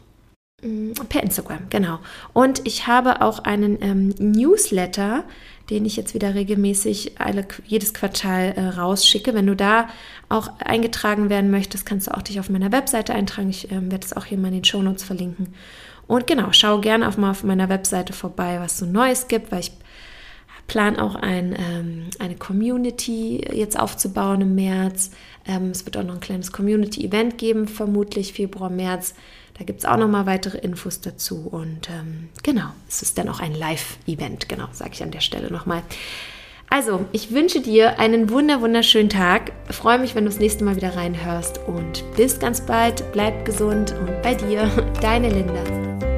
per 1.10 1.24
Instagram, 1.24 1.70
genau. 1.70 2.00
Und 2.34 2.66
ich 2.66 2.88
habe 2.88 3.22
auch 3.22 3.40
einen 3.40 3.78
ähm, 3.82 4.10
Newsletter, 4.20 5.24
den 5.70 5.86
ich 5.86 5.96
jetzt 5.96 6.14
wieder 6.14 6.36
regelmäßig 6.36 7.20
alle, 7.20 7.46
jedes 7.66 7.94
Quartal 7.94 8.54
äh, 8.56 8.62
rausschicke. 8.80 9.34
Wenn 9.34 9.48
du 9.48 9.56
da 9.56 9.88
auch 10.28 10.50
eingetragen 10.60 11.30
werden 11.30 11.52
möchtest, 11.52 11.86
kannst 11.86 12.08
du 12.08 12.16
auch 12.16 12.22
dich 12.22 12.40
auf 12.40 12.50
meiner 12.50 12.72
Webseite 12.72 13.14
eintragen. 13.14 13.50
Ich 13.50 13.72
ähm, 13.72 13.92
werde 13.92 14.06
es 14.06 14.16
auch 14.16 14.26
hier 14.26 14.38
mal 14.38 14.48
in 14.48 14.56
den 14.56 14.64
Shownotes 14.66 15.04
verlinken. 15.04 15.54
Und 16.08 16.26
genau, 16.26 16.48
schau 16.52 16.82
gerne 16.82 17.08
auch 17.08 17.18
mal 17.18 17.32
auf 17.32 17.44
meiner 17.44 17.70
Webseite 17.70 18.14
vorbei, 18.14 18.58
was 18.60 18.80
so 18.80 18.86
Neues 18.88 19.28
gibt, 19.28 19.52
weil 19.52 19.60
ich 19.60 19.72
plane 20.66 21.02
auch 21.02 21.16
ein, 21.16 21.56
ähm, 21.58 22.10
eine 22.20 22.36
Community 22.36 23.46
jetzt 23.54 23.80
aufzubauen 23.80 24.42
im 24.42 24.56
März. 24.56 25.12
Ähm, 25.46 25.70
es 25.70 25.86
wird 25.86 25.98
auch 25.98 26.04
noch 26.04 26.16
ein 26.16 26.20
kleines 26.20 26.52
Community-Event 26.52 27.38
geben, 27.38 27.68
vermutlich 27.68 28.34
Februar, 28.34 28.70
März. 28.70 29.14
Da 29.60 29.66
gibt 29.66 29.80
es 29.80 29.86
auch 29.86 29.98
noch 29.98 30.08
mal 30.08 30.26
weitere 30.26 30.58
Infos 30.58 31.02
dazu. 31.02 31.48
Und 31.52 31.90
ähm, 31.90 32.30
genau, 32.44 32.70
es 32.88 33.02
ist 33.02 33.18
dann 33.18 33.28
auch 33.28 33.42
ein 33.42 33.54
Live-Event, 33.54 34.48
genau, 34.48 34.68
sage 34.72 34.92
ich 34.94 35.04
an 35.04 35.12
der 35.12 35.20
Stelle 35.20 35.52
nochmal. 35.52 35.84
Also, 36.70 37.06
ich 37.12 37.32
wünsche 37.32 37.62
dir 37.62 38.00
einen 38.00 38.30
wunder 38.30 38.62
wunderschönen 38.62 39.10
Tag. 39.10 39.52
Freue 39.70 40.00
mich, 40.00 40.16
wenn 40.16 40.24
du 40.24 40.30
das 40.30 40.40
nächste 40.40 40.64
Mal 40.64 40.76
wieder 40.76 40.96
reinhörst 40.96 41.60
und 41.68 42.04
bis 42.16 42.40
ganz 42.40 42.62
bald. 42.62 43.12
Bleib 43.12 43.44
gesund 43.44 43.94
und 44.00 44.22
bei 44.22 44.36
dir, 44.36 44.70
deine 45.02 45.30
Linda. 45.30 46.09